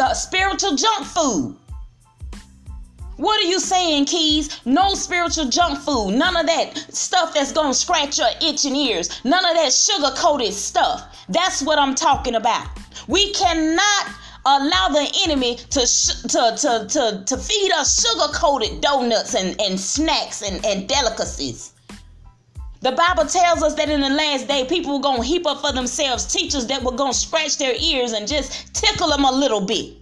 uh, 0.00 0.12
spiritual 0.12 0.74
junk 0.74 1.06
food. 1.06 1.56
What 3.16 3.40
are 3.44 3.48
you 3.48 3.60
saying, 3.60 4.06
Keys? 4.06 4.60
No 4.64 4.94
spiritual 4.94 5.48
junk 5.48 5.78
food. 5.78 6.12
None 6.14 6.36
of 6.36 6.46
that 6.46 6.76
stuff 6.94 7.34
that's 7.34 7.52
going 7.52 7.72
to 7.72 7.78
scratch 7.78 8.18
your 8.18 8.30
itching 8.40 8.74
ears. 8.74 9.20
None 9.24 9.44
of 9.44 9.54
that 9.54 9.72
sugar 9.72 10.12
coated 10.16 10.54
stuff. 10.54 11.24
That's 11.28 11.62
what 11.62 11.78
I'm 11.78 11.94
talking 11.94 12.36
about. 12.36 12.66
We 13.08 13.32
cannot 13.34 14.06
allow 14.44 14.88
the 14.88 15.08
enemy 15.24 15.56
to 15.56 15.86
sh- 15.86 16.22
to, 16.22 16.56
to, 16.56 16.86
to, 16.88 17.24
to 17.26 17.36
feed 17.36 17.72
us 17.72 18.00
sugar 18.02 18.32
coated 18.32 18.80
donuts 18.80 19.34
and, 19.34 19.60
and 19.60 19.78
snacks 19.78 20.42
and, 20.42 20.64
and 20.64 20.88
delicacies. 20.88 21.72
The 22.80 22.92
Bible 22.92 23.26
tells 23.26 23.62
us 23.62 23.74
that 23.74 23.88
in 23.88 24.00
the 24.00 24.10
last 24.10 24.48
day, 24.48 24.64
people 24.64 24.94
were 24.94 25.02
going 25.02 25.20
to 25.20 25.26
heap 25.26 25.46
up 25.46 25.60
for 25.60 25.72
themselves 25.72 26.26
teachers 26.26 26.66
that 26.66 26.82
were 26.82 26.90
going 26.90 27.12
to 27.12 27.18
scratch 27.18 27.58
their 27.58 27.74
ears 27.80 28.12
and 28.12 28.26
just 28.26 28.74
tickle 28.74 29.08
them 29.08 29.24
a 29.24 29.30
little 29.30 29.60
bit. 29.60 30.01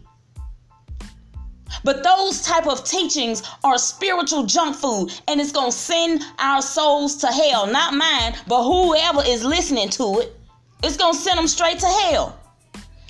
But 1.84 2.04
those 2.04 2.42
type 2.42 2.66
of 2.66 2.84
teachings 2.84 3.42
are 3.64 3.78
spiritual 3.78 4.44
junk 4.44 4.76
food 4.76 5.12
and 5.28 5.40
it's 5.40 5.52
going 5.52 5.70
to 5.70 5.76
send 5.76 6.22
our 6.38 6.62
souls 6.62 7.16
to 7.16 7.26
hell. 7.28 7.66
Not 7.66 7.94
mine, 7.94 8.34
but 8.46 8.64
whoever 8.64 9.22
is 9.26 9.44
listening 9.44 9.88
to 9.90 10.20
it. 10.20 10.36
It's 10.82 10.96
going 10.96 11.14
to 11.14 11.18
send 11.18 11.38
them 11.38 11.46
straight 11.46 11.78
to 11.80 11.86
hell. 11.86 12.38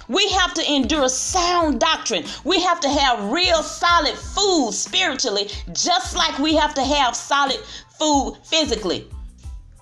We 0.08 0.28
have 0.30 0.54
to 0.54 0.72
endure 0.72 1.08
sound 1.08 1.78
doctrine. 1.78 2.24
We 2.42 2.60
have 2.62 2.80
to 2.80 2.88
have 2.88 3.30
real 3.30 3.62
solid 3.62 4.16
food 4.16 4.72
spiritually, 4.72 5.48
just 5.72 6.16
like 6.16 6.36
we 6.40 6.56
have 6.56 6.74
to 6.74 6.84
have 6.84 7.14
solid 7.14 7.60
food 7.96 8.36
physically. 8.42 9.06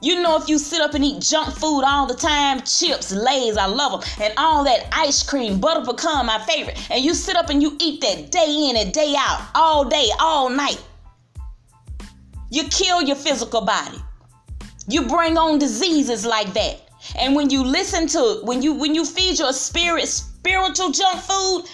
You 0.01 0.23
know, 0.23 0.37
if 0.37 0.49
you 0.49 0.59
sit 0.59 0.81
up 0.81 0.95
and 0.95 1.05
eat 1.05 1.21
junk 1.21 1.55
food 1.55 1.83
all 1.83 2.07
the 2.07 2.15
time, 2.15 2.61
chips, 2.61 3.11
lays, 3.13 3.57
I 3.57 3.67
love 3.67 4.01
them, 4.01 4.11
and 4.21 4.33
all 4.37 4.63
that 4.65 4.87
ice 4.93 5.23
cream, 5.25 5.59
butter 5.59 5.85
pecan, 5.85 6.27
my 6.27 6.39
favorite, 6.39 6.79
and 6.91 7.05
you 7.05 7.15
sit 7.15 7.37
up 7.37 7.51
and 7.51 7.61
you 7.61 7.77
eat 7.81 8.01
that 8.03 8.31
day 8.31 8.69
in 8.71 8.77
and 8.77 8.93
day 8.93 9.15
out, 9.19 9.49
all 9.57 9.85
day, 9.85 10.09
all 10.21 10.51
night, 10.51 10.81
you 12.51 12.65
kill 12.69 13.03
your 13.03 13.17
physical 13.17 13.61
body. 13.61 13.99
You 14.87 15.07
bring 15.07 15.37
on 15.37 15.59
diseases 15.59 16.25
like 16.25 16.53
that. 16.55 16.81
And 17.17 17.35
when 17.35 17.51
you 17.51 17.63
listen 17.63 18.07
to 18.09 18.41
when 18.43 18.63
you 18.63 18.75
when 18.75 18.95
you 18.95 19.05
feed 19.05 19.39
your 19.39 19.53
spirit 19.53 20.09
spiritual 20.09 20.91
junk 20.91 21.21
food, 21.21 21.65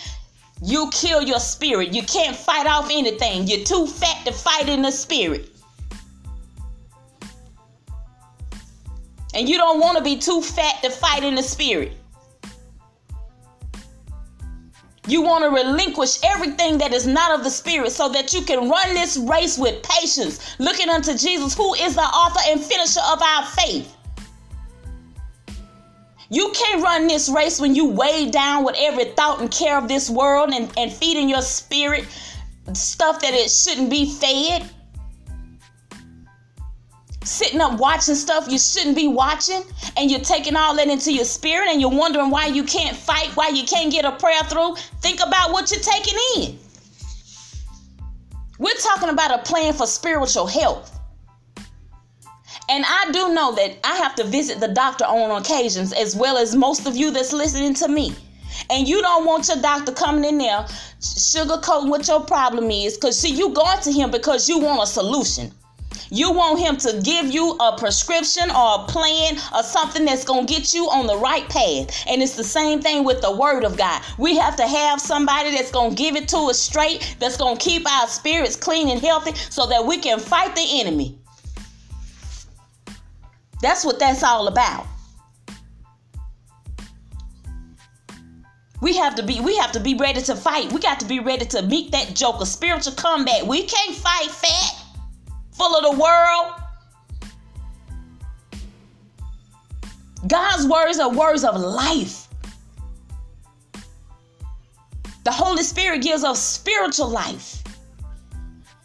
you 0.63 0.91
kill 0.91 1.23
your 1.23 1.39
spirit. 1.39 1.95
You 1.95 2.03
can't 2.03 2.37
fight 2.37 2.67
off 2.67 2.89
anything. 2.91 3.47
You're 3.47 3.65
too 3.65 3.87
fat 3.87 4.25
to 4.27 4.33
fight 4.33 4.69
in 4.69 4.83
the 4.83 4.91
spirit. 4.91 5.54
And 9.35 9.49
you 9.49 9.59
don't 9.59 9.81
want 9.81 9.99
to 9.99 10.05
be 10.05 10.17
too 10.17 10.41
fat 10.41 10.83
to 10.83 10.91
fight 10.91 11.25
in 11.25 11.35
the 11.35 11.43
spirit. 11.43 11.93
You 15.07 15.21
want 15.21 15.45
to 15.45 15.51
relinquish 15.51 16.19
everything 16.23 16.79
that 16.79 16.95
is 16.95 17.07
not 17.07 17.37
of 17.37 17.45
the 17.45 17.51
Spirit 17.51 17.93
so 17.93 18.09
that 18.09 18.33
you 18.33 18.41
can 18.41 18.71
run 18.71 18.95
this 18.95 19.19
race 19.19 19.59
with 19.59 19.83
patience, 19.83 20.59
looking 20.59 20.89
unto 20.89 21.13
Jesus, 21.13 21.55
who 21.55 21.75
is 21.75 21.95
the 21.95 22.01
author 22.01 22.41
and 22.49 22.59
finisher 22.59 23.03
of 23.07 23.21
our 23.21 23.45
faith. 23.45 23.95
You 26.31 26.51
can't 26.55 26.83
run 26.83 27.07
this 27.07 27.29
race 27.29 27.61
when 27.61 27.75
you 27.75 27.87
weigh 27.87 28.31
down 28.31 28.65
with 28.65 28.77
every 28.79 29.05
thought 29.05 29.41
and 29.41 29.51
care 29.51 29.77
of 29.77 29.89
this 29.89 30.09
world 30.09 30.55
and, 30.55 30.73
and 30.79 30.91
feeding 30.91 31.29
your 31.29 31.43
spirit 31.43 32.07
stuff 32.73 33.21
that 33.21 33.35
it 33.35 33.51
shouldn't 33.51 33.91
be 33.91 34.11
fed. 34.11 34.69
Sitting 37.25 37.61
up 37.61 37.79
watching 37.79 38.15
stuff 38.15 38.47
you 38.49 38.59
shouldn't 38.59 38.97
be 38.97 39.09
watching 39.09 39.63
and 39.97 40.11
you're 40.11 40.21
taking 40.21 40.57
all 40.57 40.75
that 40.77 40.89
into 40.89 41.13
your 41.13 41.25
spirit 41.25 41.69
and 41.71 41.81
you're 41.81 41.91
wondering 41.91 42.31
why 42.31 42.47
you 42.47 42.65
can't 42.65 42.97
fight, 42.97 43.29
why 43.35 43.49
you 43.49 43.65
can't 43.65 43.91
get 43.91 44.05
a 44.05 44.13
prayer 44.13 44.43
through, 44.45 44.77
think 45.01 45.21
about 45.21 45.53
what 45.53 45.71
you're 45.71 45.81
taking 45.81 46.19
in. 46.37 46.59
We're 48.59 48.75
talking 48.75 49.09
about 49.09 49.41
a 49.41 49.43
plan 49.43 49.73
for 49.73 49.87
spiritual 49.87 50.47
health. 50.47 50.91
And 52.71 52.85
I 52.87 53.11
do 53.13 53.35
know 53.35 53.55
that 53.57 53.79
I 53.85 53.97
have 53.97 54.15
to 54.17 54.25
visit 54.25 54.61
the 54.61 54.69
doctor 54.69 55.05
on 55.05 55.43
occasions, 55.43 55.93
as 55.93 56.17
well 56.17 56.39
as 56.39 56.55
most 56.55 56.87
of 56.87 56.97
you 56.97 57.11
that's 57.11 57.33
listening 57.33 57.75
to 57.75 57.89
me. 57.89 58.15
And 58.71 58.89
you 58.89 59.03
don't 59.03 59.27
want 59.27 59.49
your 59.49 59.61
doctor 59.61 59.93
coming 59.93 60.25
in 60.25 60.39
there 60.39 60.65
sugarcoating 61.01 61.91
what 61.91 62.09
your 62.09 62.21
problem 62.21 62.71
is, 62.71 62.95
because 62.95 63.19
see, 63.19 63.35
you 63.35 63.51
going 63.53 63.81
to 63.81 63.93
him 63.93 64.11
because 64.11 64.49
you 64.49 64.59
want 64.59 64.83
a 64.83 64.87
solution. 64.87 65.53
You 66.11 66.33
want 66.33 66.59
him 66.59 66.77
to 66.79 67.01
give 67.03 67.33
you 67.33 67.53
a 67.61 67.77
prescription 67.77 68.51
or 68.51 68.81
a 68.81 68.85
plan 68.87 69.37
or 69.55 69.63
something 69.63 70.05
that's 70.05 70.25
going 70.25 70.47
to 70.47 70.53
get 70.53 70.75
you 70.75 70.85
on 70.91 71.07
the 71.07 71.17
right 71.17 71.49
path. 71.49 72.05
And 72.07 72.23
it's 72.23 72.37
the 72.37 72.45
same 72.45 72.81
thing 72.81 73.05
with 73.05 73.21
the 73.21 73.35
word 73.35 73.65
of 73.65 73.77
God. 73.77 74.03
We 74.19 74.37
have 74.37 74.57
to 74.57 74.67
have 74.67 75.01
somebody 75.01 75.51
that's 75.51 75.71
going 75.71 75.91
to 75.91 75.97
give 75.97 76.17
it 76.17 76.29
to 76.29 76.39
us 76.39 76.59
straight, 76.59 77.17
that's 77.19 77.37
going 77.37 77.57
to 77.57 77.63
keep 77.63 77.91
our 77.91 78.07
spirits 78.09 78.57
clean 78.57 78.89
and 78.89 79.01
healthy 79.01 79.35
so 79.51 79.67
that 79.67 79.85
we 79.85 79.99
can 79.99 80.19
fight 80.21 80.55
the 80.55 80.81
enemy. 80.81 81.19
That's 83.61 83.85
what 83.85 83.99
that's 83.99 84.23
all 84.23 84.49
about. 84.49 84.87
We 88.85 88.95
have 88.99 89.15
to 89.15 89.23
be 89.23 89.41
we 89.41 89.57
have 89.57 89.73
to 89.73 89.81
be 89.81 89.95
ready 89.95 90.21
to 90.21 90.37
fight. 90.37 90.71
We 90.71 90.79
got 90.79 91.01
to 91.01 91.07
be 91.07 91.19
ready 91.19 91.47
to 91.47 91.63
meet 91.63 91.91
that 91.93 92.15
joker 92.15 92.45
spiritual 92.45 92.93
combat. 92.93 93.47
We 93.47 93.63
can't 93.63 93.95
fight 93.97 94.31
fat, 94.31 94.74
full 95.55 95.77
of 95.77 95.83
the 95.83 96.03
world. 96.03 96.61
God's 100.27 100.67
words 100.67 100.99
are 100.99 101.11
words 101.11 101.45
of 101.45 101.57
life. 101.57 102.29
The 105.25 105.33
Holy 105.33 105.63
Spirit 105.63 106.03
gives 106.03 106.25
us 106.25 106.43
spiritual 106.43 107.09
life. 107.09 107.63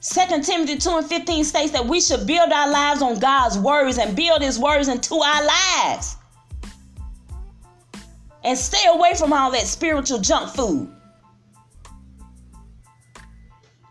2 0.02 0.42
Timothy 0.42 0.78
2 0.78 0.90
and 0.90 1.06
15 1.06 1.44
states 1.44 1.72
that 1.72 1.86
we 1.86 2.00
should 2.00 2.26
build 2.26 2.52
our 2.52 2.72
lives 2.72 3.02
on 3.02 3.20
God's 3.20 3.58
words 3.58 3.98
and 3.98 4.16
build 4.16 4.42
his 4.42 4.58
words 4.58 4.88
into 4.88 5.16
our 5.16 5.46
lives. 5.46 6.16
And 8.46 8.58
stay 8.58 8.90
away 8.90 9.14
from 9.16 9.34
all 9.34 9.52
that 9.52 9.68
spiritual 9.68 10.20
junk 10.20 10.56
food. 10.56 10.90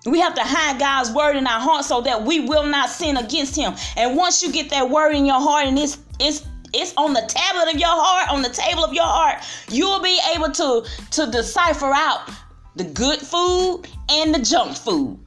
We 0.07 0.21
have 0.21 0.35
to 0.35 0.43
hide 0.43 0.79
God's 0.79 1.11
word 1.11 1.37
in 1.37 1.47
our 1.47 1.61
heart 1.61 1.85
so 1.85 2.01
that 2.03 2.23
we 2.23 2.41
will 2.41 2.67
not 2.67 2.89
sin 2.89 3.17
against 3.17 3.57
him. 3.57 3.75
And 3.97 4.17
once 4.17 4.43
you 4.43 4.53
get 4.53 4.71
that 4.71 4.89
word 4.89 5.15
in 5.15 5.27
your 5.27 5.41
heart 5.41 5.67
and 5.67 5.79
it's 5.79 5.99
it's 6.21 6.47
it's 6.73 6.95
on 6.97 7.15
the 7.15 7.23
tablet 7.29 7.75
of 7.75 7.81
your 7.81 7.89
heart, 7.89 8.31
on 8.31 8.43
the 8.43 8.51
table 8.51 8.85
of 8.85 8.93
your 8.93 9.05
heart, 9.05 9.43
you'll 9.69 10.01
be 10.01 10.21
able 10.35 10.51
to 10.51 10.87
to 11.11 11.31
decipher 11.31 11.93
out 11.93 12.31
the 12.77 12.85
good 12.85 13.19
food 13.19 13.83
and 14.09 14.35
the 14.35 14.39
junk 14.39 14.77
food. 14.77 15.19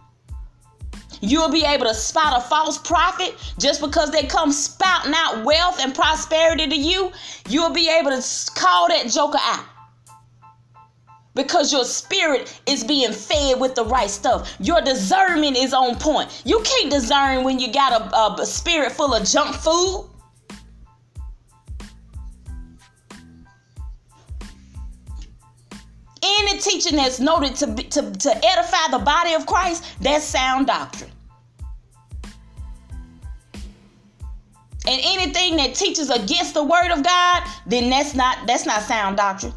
You'll 1.23 1.51
be 1.51 1.63
able 1.63 1.85
to 1.85 1.93
spot 1.93 2.35
a 2.35 2.41
false 2.41 2.79
prophet 2.79 3.35
just 3.59 3.79
because 3.79 4.09
they 4.09 4.23
come 4.23 4.51
spouting 4.51 5.13
out 5.15 5.43
wealth 5.45 5.79
and 5.79 5.93
prosperity 5.93 6.67
to 6.67 6.75
you. 6.75 7.11
You'll 7.47 7.73
be 7.73 7.89
able 7.89 8.09
to 8.09 8.51
call 8.55 8.87
that 8.87 9.07
joker 9.07 9.37
out 9.39 9.65
because 11.33 11.71
your 11.71 11.85
spirit 11.85 12.61
is 12.65 12.83
being 12.83 13.11
fed 13.11 13.59
with 13.59 13.75
the 13.75 13.85
right 13.85 14.09
stuff. 14.09 14.55
Your 14.59 14.81
discernment 14.81 15.57
is 15.57 15.73
on 15.73 15.95
point. 15.95 16.41
You 16.45 16.61
can't 16.61 16.91
discern 16.91 17.43
when 17.43 17.59
you 17.59 17.71
got 17.71 17.93
a, 17.93 18.41
a 18.41 18.45
spirit 18.45 18.91
full 18.91 19.13
of 19.13 19.27
junk 19.27 19.55
food. 19.55 20.07
Any 26.23 26.59
teaching 26.59 26.97
that's 26.97 27.19
noted 27.19 27.55
to, 27.55 27.75
to, 27.75 28.11
to 28.11 28.45
edify 28.45 28.91
the 28.91 28.99
body 28.99 29.33
of 29.33 29.45
Christ, 29.45 29.83
that's 30.01 30.23
sound 30.23 30.67
doctrine. 30.67 31.09
And 34.87 34.99
anything 35.03 35.57
that 35.57 35.75
teaches 35.75 36.09
against 36.09 36.53
the 36.55 36.63
word 36.63 36.91
of 36.91 37.03
God, 37.03 37.43
then 37.67 37.89
that's 37.89 38.15
not 38.15 38.47
that's 38.47 38.65
not 38.65 38.81
sound 38.81 39.17
doctrine. 39.17 39.53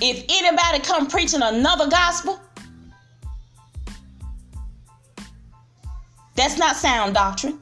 If 0.00 0.24
anybody 0.28 0.78
come 0.80 1.06
preaching 1.06 1.42
another 1.42 1.88
gospel, 1.88 2.40
that's 6.34 6.56
not 6.56 6.76
sound 6.76 7.14
doctrine. 7.14 7.60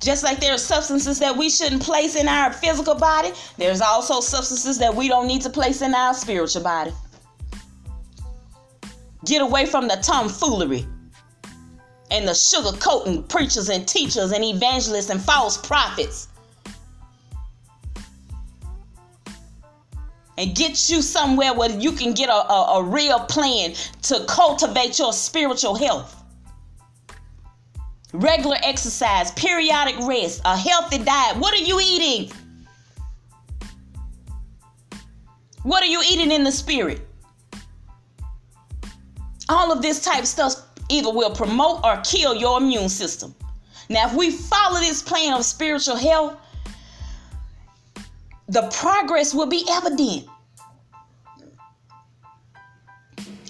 Just 0.00 0.24
like 0.24 0.40
there 0.40 0.54
are 0.54 0.58
substances 0.58 1.18
that 1.18 1.36
we 1.36 1.50
shouldn't 1.50 1.82
place 1.82 2.16
in 2.16 2.26
our 2.26 2.50
physical 2.54 2.94
body, 2.94 3.32
there's 3.58 3.82
also 3.82 4.20
substances 4.20 4.78
that 4.78 4.94
we 4.94 5.08
don't 5.08 5.26
need 5.26 5.42
to 5.42 5.50
place 5.50 5.82
in 5.82 5.94
our 5.94 6.14
spiritual 6.14 6.62
body. 6.62 6.92
Get 9.26 9.42
away 9.42 9.66
from 9.66 9.88
the 9.88 9.96
tomfoolery 9.96 10.86
and 12.10 12.26
the 12.26 12.32
sugarcoating 12.32 13.28
preachers 13.28 13.68
and 13.68 13.86
teachers 13.86 14.32
and 14.32 14.42
evangelists 14.42 15.10
and 15.10 15.20
false 15.20 15.58
prophets. 15.58 16.28
And 20.40 20.56
get 20.56 20.88
you 20.88 21.02
somewhere 21.02 21.52
where 21.52 21.70
you 21.70 21.92
can 21.92 22.14
get 22.14 22.30
a, 22.30 22.32
a, 22.32 22.78
a 22.78 22.82
real 22.82 23.20
plan 23.20 23.74
to 24.04 24.24
cultivate 24.26 24.98
your 24.98 25.12
spiritual 25.12 25.74
health 25.74 26.16
regular 28.12 28.56
exercise, 28.62 29.30
periodic 29.32 29.96
rest, 30.00 30.40
a 30.44 30.56
healthy 30.56 30.98
diet. 30.98 31.36
What 31.36 31.54
are 31.54 31.62
you 31.62 31.78
eating? 31.80 32.32
What 35.62 35.82
are 35.82 35.86
you 35.86 36.02
eating 36.10 36.32
in 36.32 36.42
the 36.42 36.52
spirit? 36.52 37.06
All 39.48 39.70
of 39.70 39.82
this 39.82 40.02
type 40.02 40.20
of 40.20 40.26
stuff 40.26 40.54
either 40.88 41.12
will 41.12 41.34
promote 41.34 41.84
or 41.84 42.00
kill 42.02 42.34
your 42.34 42.58
immune 42.58 42.88
system. 42.88 43.34
Now, 43.90 44.08
if 44.08 44.14
we 44.14 44.30
follow 44.30 44.80
this 44.80 45.02
plan 45.02 45.34
of 45.34 45.44
spiritual 45.44 45.96
health, 45.96 46.36
the 48.50 48.62
progress 48.72 49.32
will 49.32 49.46
be 49.46 49.64
evident. 49.70 50.28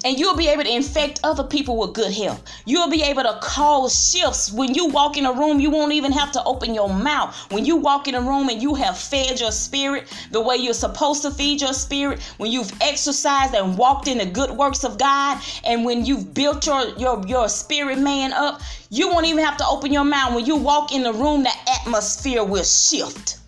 and 0.05 0.19
you'll 0.19 0.37
be 0.37 0.49
able 0.49 0.63
to 0.63 0.75
infect 0.75 1.21
other 1.25 1.45
people 1.45 1.77
with 1.77 1.93
good 1.93 2.13
health. 2.13 2.43
You'll 2.65 2.91
be 2.91 3.03
able 3.03 3.23
to 3.23 3.39
cause 3.43 4.11
shifts. 4.11 4.51
When 4.53 4.75
you 4.75 4.87
walk 4.87 5.17
in 5.17 5.27
a 5.27 5.33
room, 5.33 5.61
you 5.61 5.71
won't 5.71 5.93
even 5.93 6.13
have 6.13 6.33
to 6.33 6.45
open 6.45 6.75
your 6.75 6.89
mouth. 6.89 7.35
When 7.53 7.65
you 7.65 7.77
walk 7.77 8.09
in 8.09 8.15
a 8.15 8.21
room 8.21 8.49
and 8.49 8.63
you 8.63 8.75
have 8.75 8.97
fed 8.97 9.41
your 9.41 9.53
spirit 9.53 10.09
the 10.31 10.41
way 10.41 10.57
you're 10.57 10.75
supposed 10.75 11.23
to 11.23 11.31
feed 11.31 11.61
your 11.61 11.75
spirit, 11.75 12.23
when 12.39 12.51
you've 12.51 12.73
exercised 12.81 13.55
and 13.55 13.77
walked 13.77 14.09
in 14.09 14.19
the 14.19 14.27
good 14.27 14.51
works 14.51 14.85
of 14.85 14.99
God, 14.99 15.41
and 15.65 15.85
when 15.85 16.05
you've 16.05 16.33
built 16.33 16.67
your 16.67 16.89
your 16.97 17.25
your 17.27 17.49
spirit 17.49 17.99
man 17.99 18.33
up, 18.33 18.61
you 18.89 19.09
won't 19.09 19.27
even 19.27 19.45
have 19.45 19.57
to 19.59 19.67
open 19.67 19.93
your 19.93 20.05
mouth. 20.05 20.35
When 20.35 20.47
you 20.47 20.57
walk 20.57 20.93
in 20.93 21.03
the 21.03 21.13
room, 21.13 21.43
the 21.43 21.53
atmosphere 21.81 22.43
will 22.43 22.65
shift. 22.65 23.40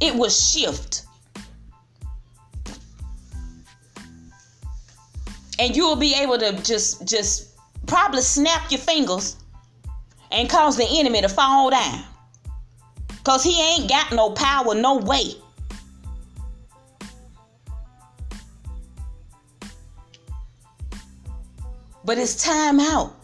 It 0.00 0.14
will 0.14 0.30
shift. 0.30 1.02
and 5.58 5.76
you 5.76 5.84
will 5.84 5.96
be 5.96 6.14
able 6.14 6.38
to 6.38 6.52
just 6.62 7.06
just 7.06 7.56
probably 7.86 8.20
snap 8.20 8.70
your 8.70 8.80
fingers 8.80 9.36
and 10.30 10.48
cause 10.48 10.76
the 10.76 10.86
enemy 10.98 11.20
to 11.22 11.28
fall 11.28 11.70
down. 11.70 12.04
Because 13.08 13.42
he 13.42 13.60
ain't 13.60 13.88
got 13.88 14.12
no 14.12 14.30
power 14.30 14.74
no 14.74 14.96
way. 14.96 15.34
But 22.04 22.16
it's 22.16 22.42
time 22.42 22.80
out 22.80 23.14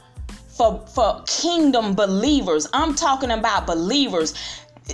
for 0.48 0.84
for 0.88 1.22
kingdom 1.26 1.94
believers. 1.94 2.68
I'm 2.72 2.94
talking 2.94 3.30
about 3.30 3.66
believers 3.66 4.34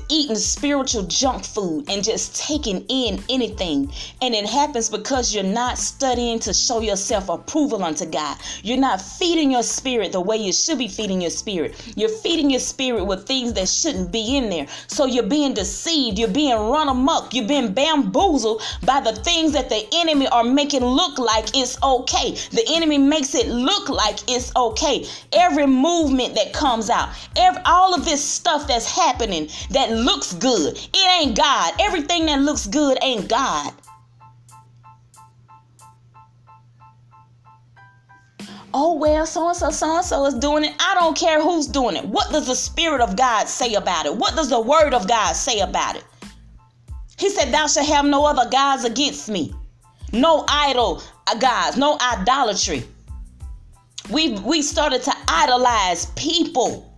eating 0.09 0.37
spiritual 0.37 1.03
junk 1.05 1.45
food 1.45 1.85
and 1.89 2.05
just 2.05 2.37
taking 2.37 2.85
in 2.89 3.23
anything. 3.29 3.93
And 4.23 4.35
it 4.35 4.47
happens 4.47 4.89
because 4.89 5.35
you're 5.35 5.43
not 5.43 5.79
studying 5.79 6.39
to 6.41 6.53
show 6.53 6.81
yourself 6.81 7.29
approval 7.29 7.83
unto 7.83 8.07
God. 8.07 8.37
You're 8.63 8.79
not 8.79 9.01
feeding 9.01 9.51
your 9.51 9.63
spirit 9.63 10.13
the 10.13 10.21
way 10.21 10.37
you 10.37 10.53
should 10.53 10.79
be 10.79 10.89
feeding 10.89 11.21
your 11.21 11.31
spirit. 11.31 11.75
You're 11.97 12.09
feeding 12.09 12.51
your 12.51 12.61
spirit 12.61 13.05
with 13.05 13.27
things 13.27 13.53
that 13.55 13.69
shouldn't 13.69 14.13
be 14.13 14.37
in 14.37 14.49
there. 14.51 14.67
So 14.87 15.07
you're 15.07 15.25
being 15.25 15.55
deceived. 15.55 16.19
You're 16.19 16.29
being 16.29 16.57
run 16.57 16.89
amok. 16.89 17.35
You're 17.35 17.49
being 17.49 17.73
bamboozled 17.73 18.63
by 18.85 19.01
the 19.01 19.13
things 19.13 19.53
that 19.53 19.69
the 19.69 19.87
enemy 19.93 20.29
are 20.29 20.45
making 20.45 20.85
look 20.85 21.19
like 21.19 21.57
it's 21.57 21.81
okay. 21.83 22.33
The 22.53 22.65
enemy 22.69 22.99
makes 22.99 23.35
it 23.35 23.49
look 23.49 23.89
like 23.89 24.19
it's 24.29 24.55
okay. 24.55 25.07
Every 25.33 25.67
movement 25.67 26.35
that 26.35 26.53
comes 26.53 26.91
out, 26.91 27.11
every, 27.37 27.63
all 27.65 27.95
of 27.95 28.05
this 28.05 28.23
stuff 28.23 28.69
that's 28.69 28.87
happening 28.87 29.49
that 29.71 29.80
that 29.81 29.97
looks 29.97 30.35
good. 30.35 30.77
It 30.77 31.21
ain't 31.21 31.37
God. 31.37 31.75
Everything 31.81 32.27
that 32.27 32.41
looks 32.41 32.67
good 32.67 32.99
ain't 33.03 33.29
God. 33.29 33.73
oh 38.73 38.95
well 38.95 39.27
so 39.27 39.49
and 39.49 39.57
so 39.57 39.69
so 39.71 39.97
and 39.97 40.05
so 40.05 40.27
is 40.27 40.35
doing 40.35 40.65
it. 40.65 40.73
I 40.79 40.95
don't 40.95 41.17
care 41.17 41.43
who's 41.43 41.67
doing 41.67 41.97
it. 41.97 42.05
What 42.05 42.31
does 42.31 42.47
the 42.47 42.55
spirit 42.55 43.01
of 43.01 43.17
god 43.17 43.49
say 43.49 43.75
about 43.75 44.07
it? 44.07 44.15
What 44.15 44.37
does 44.37 44.51
the 44.51 44.61
word 44.61 44.95
of 44.95 45.09
god 45.09 45.33
say 45.33 45.61
about 45.61 45.97
it? 45.97 46.05
He 47.19 47.31
said 47.31 47.53
thou 47.53 47.67
shalt 47.67 47.87
have 47.87 48.05
no 48.05 48.25
other 48.25 48.49
gods 48.49 48.85
against 48.85 49.29
me. 49.29 49.53
No 50.13 50.45
idol 50.49 51.03
uh, 51.27 51.37
gods. 51.39 51.77
No 51.77 51.99
idolatry. 52.01 52.85
We 54.11 54.39
we 54.41 54.63
started 54.63 55.03
to 55.03 55.13
idolize 55.27 56.07
people 56.15 56.90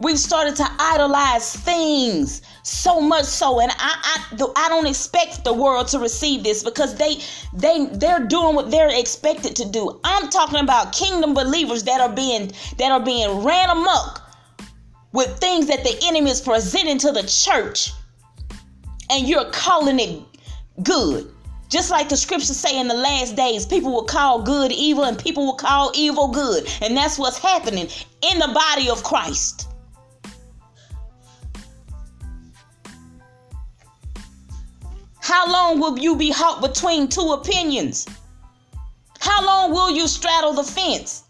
we've 0.00 0.18
started 0.18 0.54
to 0.56 0.66
idolize 0.78 1.54
things 1.56 2.42
so 2.62 3.00
much 3.00 3.24
so 3.24 3.60
and 3.60 3.70
I, 3.78 4.24
I 4.38 4.52
i 4.56 4.68
don't 4.68 4.86
expect 4.86 5.44
the 5.44 5.52
world 5.52 5.88
to 5.88 5.98
receive 5.98 6.44
this 6.44 6.62
because 6.62 6.96
they 6.96 7.16
they 7.54 7.86
they're 7.92 8.26
doing 8.26 8.54
what 8.54 8.70
they're 8.70 8.96
expected 8.96 9.56
to 9.56 9.64
do 9.64 10.00
i'm 10.04 10.28
talking 10.28 10.60
about 10.60 10.92
kingdom 10.92 11.34
believers 11.34 11.82
that 11.84 12.00
are 12.00 12.12
being 12.12 12.52
that 12.78 12.92
are 12.92 13.04
being 13.04 13.42
ran 13.44 13.70
amok 13.70 14.22
with 15.12 15.38
things 15.38 15.66
that 15.66 15.82
the 15.84 15.98
enemy 16.04 16.30
is 16.30 16.40
presenting 16.40 16.98
to 16.98 17.10
the 17.12 17.22
church 17.22 17.92
and 19.10 19.28
you're 19.28 19.50
calling 19.50 19.98
it 19.98 20.22
good 20.82 21.32
just 21.68 21.90
like 21.90 22.08
the 22.08 22.16
scriptures 22.16 22.56
say 22.56 22.80
in 22.80 22.88
the 22.88 22.94
last 22.94 23.36
days, 23.36 23.66
people 23.66 23.92
will 23.92 24.04
call 24.04 24.42
good 24.42 24.72
evil 24.72 25.04
and 25.04 25.18
people 25.18 25.44
will 25.44 25.54
call 25.54 25.92
evil 25.94 26.28
good. 26.28 26.66
And 26.80 26.96
that's 26.96 27.18
what's 27.18 27.36
happening 27.36 27.88
in 28.22 28.38
the 28.38 28.48
body 28.54 28.88
of 28.88 29.04
Christ. 29.04 29.67
How 35.28 35.46
long 35.46 35.78
will 35.78 35.98
you 35.98 36.16
be 36.16 36.30
hot 36.30 36.62
between 36.62 37.06
two 37.06 37.32
opinions? 37.32 38.06
How 39.20 39.44
long 39.44 39.72
will 39.72 39.90
you 39.90 40.08
straddle 40.08 40.54
the 40.54 40.62
fence? 40.62 41.24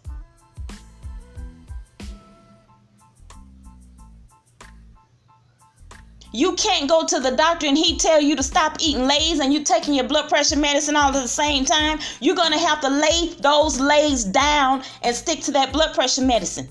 You 6.31 6.53
can't 6.53 6.87
go 6.87 7.05
to 7.07 7.19
the 7.19 7.31
doctor 7.31 7.67
and 7.67 7.77
he 7.77 7.97
tell 7.97 8.21
you 8.21 8.37
to 8.37 8.43
stop 8.43 8.77
eating 8.79 9.05
Lay's 9.05 9.41
and 9.41 9.53
you 9.53 9.65
taking 9.65 9.93
your 9.93 10.07
blood 10.07 10.29
pressure 10.29 10.55
medicine 10.55 10.95
all 10.95 11.09
at 11.09 11.21
the 11.21 11.27
same 11.27 11.65
time. 11.65 11.99
You're 12.21 12.37
going 12.37 12.53
to 12.53 12.57
have 12.57 12.79
to 12.79 12.89
lay 12.89 13.33
those 13.41 13.81
Lay's 13.81 14.23
down 14.23 14.81
and 15.01 15.13
stick 15.13 15.41
to 15.41 15.51
that 15.51 15.73
blood 15.73 15.93
pressure 15.93 16.23
medicine. 16.23 16.69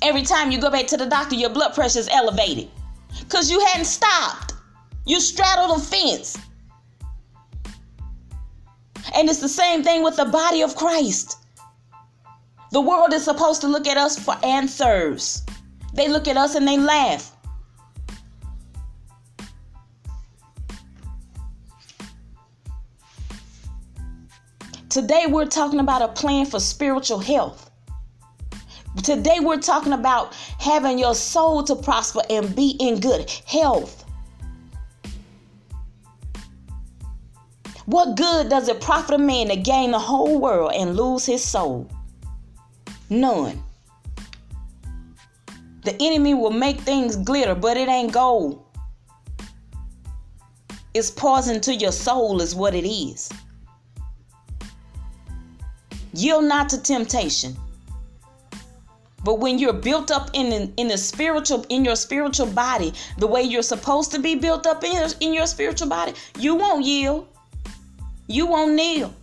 Every 0.00 0.22
time 0.22 0.52
you 0.52 0.60
go 0.60 0.70
back 0.70 0.86
to 0.86 0.96
the 0.96 1.06
doctor, 1.06 1.34
your 1.34 1.50
blood 1.50 1.74
pressure 1.74 1.98
is 1.98 2.08
elevated 2.08 2.70
because 3.18 3.50
you 3.50 3.58
hadn't 3.66 3.86
stopped. 3.86 4.52
You 5.06 5.20
straddle 5.20 5.76
the 5.76 5.80
fence. 5.80 6.36
And 9.14 9.28
it's 9.28 9.38
the 9.38 9.48
same 9.48 9.84
thing 9.84 10.02
with 10.02 10.16
the 10.16 10.24
body 10.24 10.62
of 10.62 10.74
Christ. 10.74 11.38
The 12.72 12.80
world 12.80 13.12
is 13.12 13.24
supposed 13.24 13.60
to 13.60 13.68
look 13.68 13.86
at 13.86 13.96
us 13.96 14.18
for 14.18 14.36
answers. 14.44 15.42
They 15.94 16.08
look 16.08 16.26
at 16.26 16.36
us 16.36 16.56
and 16.56 16.66
they 16.66 16.76
laugh. 16.76 17.32
Today, 24.88 25.26
we're 25.28 25.46
talking 25.46 25.78
about 25.78 26.02
a 26.02 26.08
plan 26.08 26.46
for 26.46 26.58
spiritual 26.58 27.18
health. 27.18 27.70
Today, 29.04 29.38
we're 29.40 29.60
talking 29.60 29.92
about 29.92 30.34
having 30.58 30.98
your 30.98 31.14
soul 31.14 31.62
to 31.64 31.76
prosper 31.76 32.22
and 32.28 32.56
be 32.56 32.76
in 32.80 32.98
good 32.98 33.30
health. 33.46 34.05
What 37.86 38.16
good 38.16 38.48
does 38.48 38.68
it 38.68 38.80
profit 38.80 39.14
a 39.14 39.18
man 39.18 39.46
to 39.48 39.56
gain 39.56 39.92
the 39.92 39.98
whole 39.98 40.40
world 40.40 40.72
and 40.74 40.96
lose 40.96 41.24
his 41.24 41.44
soul? 41.44 41.88
None. 43.08 43.62
The 45.84 45.96
enemy 46.00 46.34
will 46.34 46.50
make 46.50 46.80
things 46.80 47.14
glitter, 47.14 47.54
but 47.54 47.76
it 47.76 47.88
ain't 47.88 48.12
gold. 48.12 48.64
It's 50.94 51.12
poison 51.12 51.60
to 51.60 51.74
your 51.74 51.92
soul, 51.92 52.40
is 52.40 52.56
what 52.56 52.74
it 52.74 52.88
is. 52.88 53.30
Yield 56.12 56.44
not 56.44 56.68
to 56.70 56.82
temptation. 56.82 57.56
But 59.22 59.38
when 59.38 59.60
you're 59.60 59.72
built 59.72 60.10
up 60.10 60.30
in 60.32 60.50
the, 60.50 60.72
in 60.76 60.88
the 60.88 60.98
spiritual 60.98 61.64
in 61.68 61.84
your 61.84 61.96
spiritual 61.96 62.46
body, 62.46 62.92
the 63.18 63.26
way 63.28 63.42
you're 63.42 63.62
supposed 63.62 64.10
to 64.12 64.18
be 64.18 64.34
built 64.34 64.66
up 64.66 64.82
in 64.82 65.08
in 65.20 65.32
your 65.32 65.46
spiritual 65.46 65.88
body, 65.88 66.14
you 66.38 66.56
won't 66.56 66.84
yield 66.84 67.28
you 68.26 68.46
won't 68.46 68.74
kneel. 68.74 69.14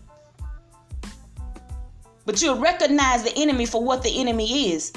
But 2.25 2.41
you'll 2.41 2.59
recognize 2.59 3.23
the 3.23 3.33
enemy 3.35 3.65
for 3.65 3.83
what 3.83 4.01
the 4.03 4.19
enemy 4.19 4.71
is. 4.71 4.93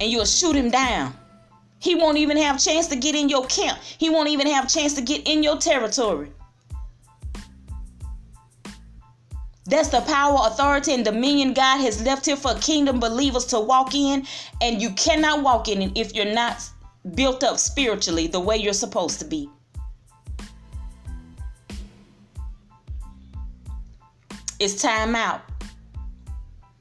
And 0.00 0.10
you'll 0.10 0.24
shoot 0.24 0.54
him 0.54 0.70
down. 0.70 1.14
He 1.78 1.94
won't 1.94 2.18
even 2.18 2.36
have 2.36 2.56
a 2.56 2.58
chance 2.58 2.86
to 2.88 2.96
get 2.96 3.14
in 3.14 3.28
your 3.28 3.46
camp. 3.46 3.78
He 3.80 4.10
won't 4.10 4.28
even 4.28 4.46
have 4.46 4.66
a 4.66 4.68
chance 4.68 4.94
to 4.94 5.00
get 5.00 5.26
in 5.26 5.42
your 5.42 5.56
territory. 5.56 6.30
That's 9.64 9.88
the 9.88 10.00
power, 10.00 10.38
authority, 10.42 10.92
and 10.94 11.04
dominion 11.04 11.52
God 11.52 11.78
has 11.78 12.02
left 12.02 12.26
here 12.26 12.36
for 12.36 12.54
kingdom 12.54 12.98
believers 13.00 13.46
to 13.46 13.60
walk 13.60 13.94
in. 13.94 14.26
And 14.60 14.80
you 14.80 14.90
cannot 14.90 15.42
walk 15.42 15.68
in 15.68 15.92
if 15.96 16.14
you're 16.14 16.32
not 16.32 16.62
built 17.14 17.42
up 17.42 17.58
spiritually 17.58 18.26
the 18.26 18.40
way 18.40 18.56
you're 18.56 18.72
supposed 18.72 19.18
to 19.20 19.24
be. 19.24 19.48
It's 24.60 24.74
time 24.74 25.16
out 25.16 25.40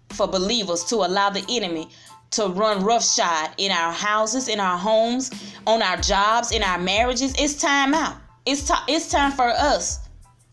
for 0.09 0.27
believers 0.27 0.83
to 0.85 0.97
allow 0.97 1.29
the 1.29 1.45
enemy 1.47 1.87
to 2.31 2.47
run 2.47 2.83
roughshod 2.83 3.51
in 3.57 3.71
our 3.71 3.93
houses, 3.93 4.49
in 4.49 4.59
our 4.59 4.77
homes, 4.77 5.31
on 5.65 5.81
our 5.81 5.95
jobs, 5.95 6.51
in 6.51 6.61
our 6.61 6.77
marriages. 6.77 7.33
It's 7.39 7.55
time 7.55 7.93
out. 7.93 8.17
It's 8.45 8.67
time. 8.67 8.83
It's 8.89 9.09
time 9.09 9.31
for 9.31 9.47
us 9.47 10.09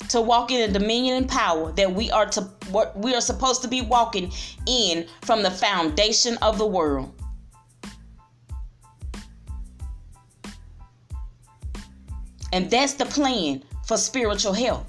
to 0.08 0.20
walk 0.20 0.52
in 0.52 0.72
the 0.72 0.78
dominion 0.78 1.16
and 1.16 1.28
power 1.28 1.72
that 1.72 1.92
we 1.92 2.12
are 2.12 2.26
to 2.26 2.42
what 2.70 2.96
we 2.96 3.12
are 3.12 3.20
supposed 3.20 3.60
to 3.62 3.68
be 3.68 3.82
walking 3.82 4.32
in 4.68 5.04
from 5.22 5.42
the 5.42 5.50
foundation 5.50 6.38
of 6.42 6.58
the 6.58 6.66
world. 6.66 7.12
And 12.52 12.70
that's 12.70 12.94
the 12.94 13.04
plan 13.04 13.64
for 13.84 13.96
spiritual 13.96 14.52
health. 14.52 14.86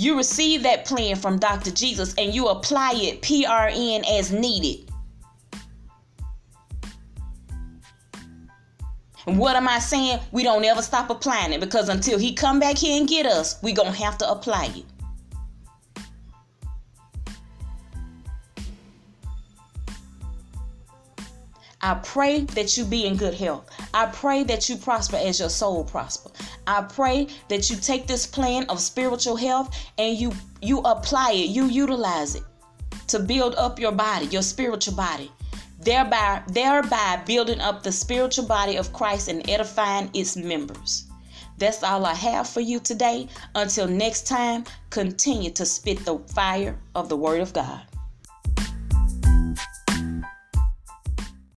You 0.00 0.16
receive 0.16 0.62
that 0.62 0.86
plan 0.86 1.14
from 1.14 1.38
Dr. 1.38 1.70
Jesus 1.70 2.14
and 2.16 2.34
you 2.34 2.48
apply 2.48 2.92
it 2.94 3.20
PRN 3.20 4.02
as 4.10 4.32
needed. 4.32 4.90
What 9.26 9.56
am 9.56 9.68
I 9.68 9.78
saying? 9.78 10.20
We 10.32 10.42
don't 10.42 10.64
ever 10.64 10.80
stop 10.80 11.10
applying 11.10 11.52
it 11.52 11.60
because 11.60 11.90
until 11.90 12.18
he 12.18 12.32
come 12.32 12.58
back 12.58 12.78
here 12.78 12.98
and 12.98 13.06
get 13.06 13.26
us, 13.26 13.62
we 13.62 13.74
going 13.74 13.92
to 13.92 13.98
have 14.02 14.16
to 14.16 14.30
apply 14.30 14.72
it. 14.74 14.86
I 21.82 21.94
pray 21.94 22.40
that 22.40 22.76
you 22.76 22.84
be 22.84 23.06
in 23.06 23.16
good 23.16 23.32
health. 23.32 23.70
I 23.94 24.06
pray 24.06 24.44
that 24.44 24.68
you 24.68 24.76
prosper 24.76 25.16
as 25.16 25.40
your 25.40 25.48
soul 25.48 25.82
prosper. 25.84 26.30
I 26.66 26.82
pray 26.82 27.28
that 27.48 27.70
you 27.70 27.76
take 27.76 28.06
this 28.06 28.26
plan 28.26 28.66
of 28.68 28.80
spiritual 28.80 29.36
health 29.36 29.74
and 29.96 30.16
you 30.16 30.32
you 30.60 30.80
apply 30.80 31.32
it, 31.32 31.48
you 31.48 31.66
utilize 31.66 32.34
it 32.34 32.42
to 33.08 33.18
build 33.18 33.54
up 33.54 33.78
your 33.78 33.92
body, 33.92 34.26
your 34.26 34.42
spiritual 34.42 34.94
body. 34.94 35.32
Thereby 35.80 36.42
thereby 36.48 37.22
building 37.24 37.60
up 37.60 37.82
the 37.82 37.92
spiritual 37.92 38.46
body 38.46 38.76
of 38.76 38.92
Christ 38.92 39.28
and 39.28 39.48
edifying 39.48 40.10
its 40.12 40.36
members. 40.36 41.06
That's 41.56 41.82
all 41.82 42.04
I 42.04 42.14
have 42.14 42.48
for 42.48 42.60
you 42.60 42.80
today. 42.80 43.28
Until 43.54 43.88
next 43.88 44.26
time, 44.26 44.64
continue 44.90 45.50
to 45.52 45.64
spit 45.66 46.04
the 46.04 46.18
fire 46.34 46.78
of 46.94 47.08
the 47.08 47.16
word 47.16 47.40
of 47.40 47.52
God. 47.52 47.80